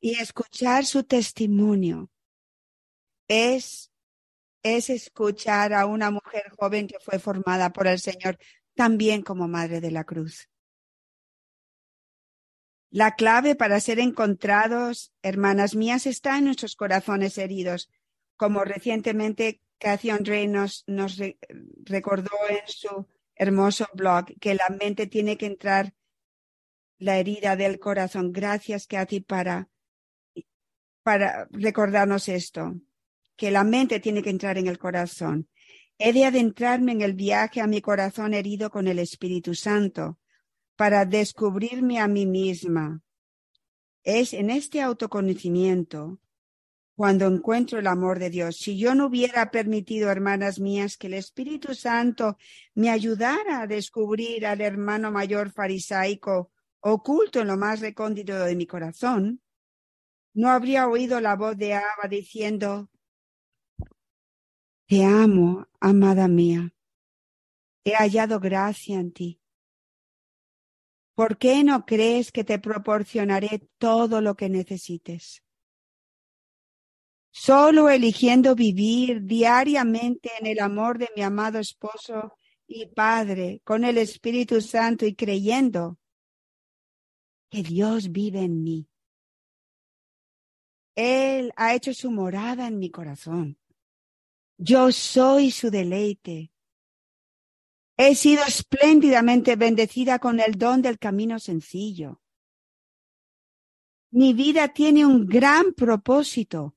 Y 0.00 0.18
escuchar 0.18 0.84
su 0.84 1.04
testimonio 1.04 2.10
es, 3.28 3.92
es 4.62 4.90
escuchar 4.90 5.72
a 5.72 5.86
una 5.86 6.10
mujer 6.10 6.50
joven 6.58 6.88
que 6.88 6.98
fue 6.98 7.18
formada 7.18 7.72
por 7.72 7.86
el 7.86 8.00
Señor 8.00 8.38
también 8.74 9.22
como 9.22 9.48
Madre 9.48 9.80
de 9.80 9.90
la 9.90 10.04
Cruz. 10.04 10.48
La 12.90 13.14
clave 13.14 13.54
para 13.54 13.80
ser 13.80 14.00
encontrados, 14.00 15.12
hermanas 15.22 15.74
mías, 15.74 16.06
está 16.06 16.36
en 16.36 16.44
nuestros 16.44 16.76
corazones 16.76 17.38
heridos, 17.38 17.90
como 18.36 18.64
recientemente 18.64 19.62
Cathy 19.78 20.10
Andre 20.10 20.46
nos, 20.46 20.84
nos 20.86 21.18
recordó 21.84 22.30
en 22.50 22.66
su 22.66 23.06
hermoso 23.34 23.86
blog, 23.94 24.26
que 24.40 24.54
la 24.54 24.68
mente 24.78 25.06
tiene 25.06 25.38
que 25.38 25.46
entrar 25.46 25.94
la 27.02 27.18
herida 27.18 27.56
del 27.56 27.78
corazón. 27.78 28.32
Gracias, 28.32 28.86
Kathy, 28.86 29.20
para, 29.20 29.68
para 31.02 31.48
recordarnos 31.50 32.28
esto, 32.28 32.76
que 33.36 33.50
la 33.50 33.64
mente 33.64 33.98
tiene 33.98 34.22
que 34.22 34.30
entrar 34.30 34.56
en 34.56 34.68
el 34.68 34.78
corazón. 34.78 35.48
He 35.98 36.12
de 36.12 36.24
adentrarme 36.24 36.92
en 36.92 37.02
el 37.02 37.14
viaje 37.14 37.60
a 37.60 37.66
mi 37.66 37.80
corazón 37.80 38.34
herido 38.34 38.70
con 38.70 38.86
el 38.86 39.00
Espíritu 39.00 39.54
Santo 39.54 40.18
para 40.76 41.04
descubrirme 41.04 41.98
a 41.98 42.06
mí 42.06 42.24
misma. 42.24 43.02
Es 44.04 44.32
en 44.32 44.50
este 44.50 44.80
autoconocimiento 44.80 46.20
cuando 46.94 47.26
encuentro 47.26 47.80
el 47.80 47.88
amor 47.88 48.20
de 48.20 48.30
Dios. 48.30 48.58
Si 48.58 48.78
yo 48.78 48.94
no 48.94 49.06
hubiera 49.06 49.50
permitido, 49.50 50.08
hermanas 50.08 50.60
mías, 50.60 50.96
que 50.96 51.08
el 51.08 51.14
Espíritu 51.14 51.74
Santo 51.74 52.36
me 52.74 52.90
ayudara 52.90 53.62
a 53.62 53.66
descubrir 53.66 54.46
al 54.46 54.60
hermano 54.60 55.10
mayor 55.10 55.50
farisaico 55.50 56.51
oculto 56.82 57.40
en 57.40 57.48
lo 57.48 57.56
más 57.56 57.80
recóndito 57.80 58.38
de 58.38 58.56
mi 58.56 58.66
corazón, 58.66 59.40
no 60.34 60.50
habría 60.50 60.88
oído 60.88 61.20
la 61.20 61.36
voz 61.36 61.56
de 61.56 61.74
Abba 61.74 62.08
diciendo, 62.10 62.90
Te 64.86 65.04
amo, 65.04 65.66
amada 65.80 66.28
mía, 66.28 66.72
he 67.84 67.92
hallado 67.94 68.40
gracia 68.40 68.98
en 68.98 69.12
ti. 69.12 69.40
¿Por 71.14 71.38
qué 71.38 71.62
no 71.62 71.84
crees 71.84 72.32
que 72.32 72.42
te 72.42 72.58
proporcionaré 72.58 73.68
todo 73.78 74.20
lo 74.20 74.34
que 74.34 74.48
necesites? 74.48 75.42
Solo 77.30 77.88
eligiendo 77.90 78.54
vivir 78.54 79.22
diariamente 79.22 80.30
en 80.40 80.46
el 80.46 80.60
amor 80.60 80.98
de 80.98 81.10
mi 81.14 81.22
amado 81.22 81.58
esposo 81.58 82.36
y 82.66 82.86
Padre, 82.86 83.60
con 83.64 83.84
el 83.84 83.98
Espíritu 83.98 84.60
Santo 84.60 85.06
y 85.06 85.14
creyendo 85.14 85.98
que 87.52 87.62
Dios 87.62 88.10
vive 88.10 88.40
en 88.40 88.62
mí. 88.64 88.88
Él 90.94 91.52
ha 91.56 91.74
hecho 91.74 91.92
su 91.92 92.10
morada 92.10 92.66
en 92.66 92.78
mi 92.78 92.90
corazón. 92.90 93.58
Yo 94.56 94.90
soy 94.90 95.50
su 95.50 95.70
deleite. 95.70 96.50
He 97.98 98.14
sido 98.14 98.42
espléndidamente 98.44 99.56
bendecida 99.56 100.18
con 100.18 100.40
el 100.40 100.56
don 100.56 100.80
del 100.80 100.98
camino 100.98 101.38
sencillo. 101.38 102.22
Mi 104.10 104.32
vida 104.32 104.68
tiene 104.68 105.04
un 105.04 105.26
gran 105.26 105.74
propósito 105.74 106.74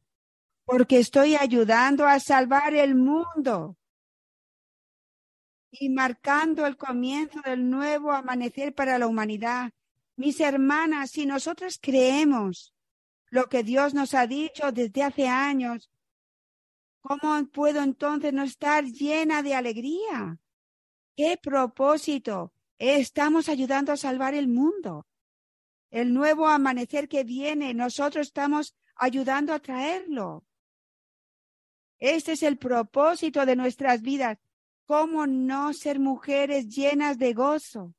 porque 0.66 1.00
estoy 1.00 1.36
ayudando 1.36 2.06
a 2.06 2.20
salvar 2.20 2.74
el 2.74 2.96
mundo 2.96 3.78
y 5.72 5.88
marcando 5.88 6.66
el 6.66 6.76
comienzo 6.76 7.42
del 7.46 7.70
nuevo 7.70 8.12
amanecer 8.12 8.76
para 8.76 8.98
la 8.98 9.08
humanidad 9.08 9.72
mis 10.16 10.40
hermanas, 10.40 11.12
si 11.12 11.26
nosotras 11.26 11.78
creemos 11.82 12.74
lo 13.30 13.48
que 13.48 13.64
Dios 13.64 13.94
nos 13.94 14.14
ha 14.14 14.28
dicho 14.28 14.72
desde 14.72 15.04
hace 15.04 15.28
años, 15.28 15.90
¿cómo 17.02 17.46
puedo 17.48 17.82
entonces 17.82 18.34
no 18.34 18.44
estar 18.44 18.86
llena 18.86 19.44
de 19.44 19.56
alegría? 19.56 20.38
¿Qué 21.16 21.38
propósito? 21.42 22.54
Estamos 22.78 23.50
ayudando 23.50 23.92
a 23.92 23.98
salvar 23.98 24.34
el 24.34 24.48
mundo. 24.48 25.06
El 25.92 26.14
nuevo 26.14 26.48
amanecer 26.48 27.08
que 27.08 27.24
viene, 27.24 27.74
nosotros 27.74 28.28
estamos 28.28 28.76
ayudando 28.96 29.54
a 29.54 29.60
traerlo. 29.60 30.44
Este 32.00 32.34
es 32.34 32.44
el 32.44 32.58
propósito 32.58 33.46
de 33.46 33.56
nuestras 33.56 34.02
vidas. 34.02 34.38
¿Cómo 34.86 35.26
no 35.26 35.74
ser 35.74 36.00
mujeres 36.00 36.68
llenas 36.68 37.18
de 37.18 37.34
gozo? 37.34 37.94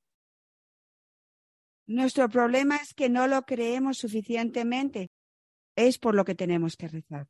Nuestro 1.87 2.29
problema 2.29 2.77
es 2.77 2.95
que 2.95 3.09
no 3.09 3.27
lo 3.27 3.43
creemos 3.43 3.99
suficientemente. 3.99 5.11
Es 5.77 5.99
por 5.99 6.15
lo 6.15 6.25
que 6.25 6.35
tenemos 6.35 6.77
que 6.77 6.89
rezar. 6.89 7.29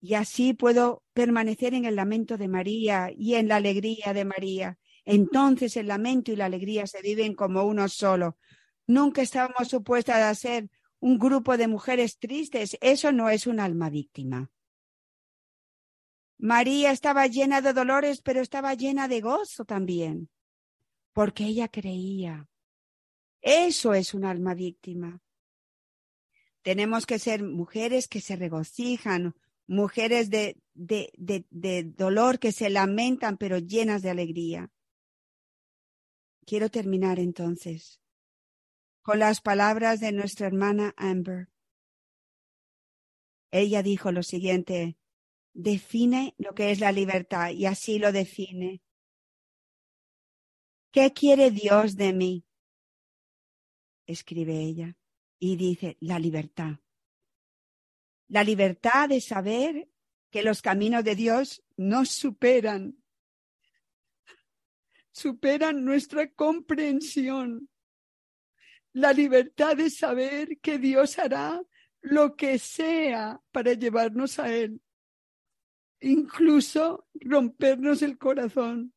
Y 0.00 0.14
así 0.14 0.52
puedo 0.52 1.02
permanecer 1.12 1.74
en 1.74 1.84
el 1.84 1.96
lamento 1.96 2.36
de 2.36 2.48
María 2.48 3.10
y 3.16 3.34
en 3.34 3.48
la 3.48 3.56
alegría 3.56 4.12
de 4.12 4.24
María. 4.24 4.78
Entonces 5.04 5.76
el 5.76 5.88
lamento 5.88 6.32
y 6.32 6.36
la 6.36 6.46
alegría 6.46 6.86
se 6.86 7.00
viven 7.02 7.34
como 7.34 7.64
uno 7.64 7.88
solo. 7.88 8.36
Nunca 8.86 9.22
estábamos 9.22 9.68
supuestas 9.68 10.22
a 10.22 10.34
ser 10.34 10.68
un 11.00 11.18
grupo 11.18 11.56
de 11.56 11.68
mujeres 11.68 12.18
tristes. 12.18 12.76
Eso 12.80 13.12
no 13.12 13.30
es 13.30 13.46
un 13.46 13.60
alma 13.60 13.90
víctima. 13.90 14.50
María 16.38 16.90
estaba 16.90 17.28
llena 17.28 17.60
de 17.60 17.72
dolores, 17.72 18.20
pero 18.20 18.40
estaba 18.40 18.74
llena 18.74 19.06
de 19.06 19.20
gozo 19.20 19.64
también, 19.64 20.28
porque 21.12 21.44
ella 21.44 21.68
creía. 21.68 22.48
Eso 23.40 23.94
es 23.94 24.14
un 24.14 24.24
alma 24.24 24.54
víctima. 24.54 25.20
Tenemos 26.62 27.06
que 27.06 27.18
ser 27.18 27.42
mujeres 27.42 28.06
que 28.06 28.20
se 28.20 28.36
regocijan, 28.36 29.34
mujeres 29.66 30.30
de, 30.30 30.56
de, 30.74 31.12
de, 31.16 31.44
de 31.50 31.82
dolor 31.82 32.38
que 32.38 32.52
se 32.52 32.70
lamentan, 32.70 33.36
pero 33.36 33.58
llenas 33.58 34.02
de 34.02 34.10
alegría. 34.10 34.70
Quiero 36.44 36.70
terminar 36.70 37.18
entonces 37.18 38.02
con 39.02 39.18
las 39.18 39.40
palabras 39.40 40.00
de 40.00 40.12
nuestra 40.12 40.46
hermana 40.46 40.94
Amber. 40.96 41.48
Ella 43.50 43.82
dijo 43.82 44.12
lo 44.12 44.22
siguiente, 44.22 44.96
define 45.52 46.34
lo 46.38 46.54
que 46.54 46.70
es 46.70 46.80
la 46.80 46.92
libertad 46.92 47.50
y 47.50 47.66
así 47.66 47.98
lo 47.98 48.12
define. 48.12 48.80
¿Qué 50.92 51.10
quiere 51.14 51.50
Dios 51.50 51.96
de 51.96 52.12
mí? 52.12 52.44
Escribe 54.06 54.60
ella 54.60 54.94
y 55.38 55.56
dice 55.56 55.96
la 56.00 56.18
libertad. 56.18 56.80
La 58.28 58.44
libertad 58.44 59.08
de 59.08 59.22
saber 59.22 59.88
que 60.30 60.42
los 60.42 60.60
caminos 60.60 61.02
de 61.02 61.14
Dios 61.14 61.64
nos 61.78 62.10
superan, 62.10 63.02
superan 65.10 65.82
nuestra 65.82 66.30
comprensión. 66.30 67.70
La 68.92 69.14
libertad 69.14 69.78
de 69.78 69.88
saber 69.88 70.58
que 70.60 70.78
Dios 70.78 71.18
hará 71.18 71.62
lo 72.02 72.36
que 72.36 72.58
sea 72.58 73.40
para 73.50 73.72
llevarnos 73.72 74.38
a 74.38 74.54
Él, 74.54 74.82
incluso 76.00 77.08
rompernos 77.14 78.02
el 78.02 78.18
corazón, 78.18 78.91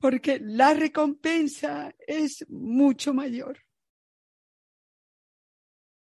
porque 0.00 0.40
la 0.40 0.74
recompensa 0.74 1.94
es 2.06 2.44
mucho 2.48 3.12
mayor. 3.14 3.58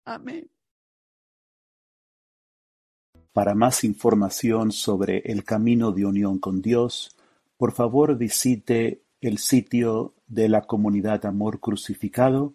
Amén. 0.04 0.50
Para 3.32 3.54
más 3.54 3.84
información 3.84 4.72
sobre 4.72 5.18
el 5.18 5.44
camino 5.44 5.92
de 5.92 6.06
unión 6.06 6.38
con 6.38 6.62
Dios, 6.62 7.14
por 7.56 7.72
favor 7.72 8.16
visite 8.16 9.02
el 9.20 9.38
sitio 9.38 10.14
de 10.26 10.48
la 10.48 10.62
comunidad 10.62 11.26
Amor 11.26 11.60
Crucificado, 11.60 12.54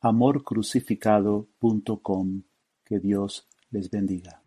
amorcrucificado.com. 0.00 2.42
Que 2.84 3.00
Dios 3.00 3.48
les 3.70 3.90
bendiga. 3.90 4.40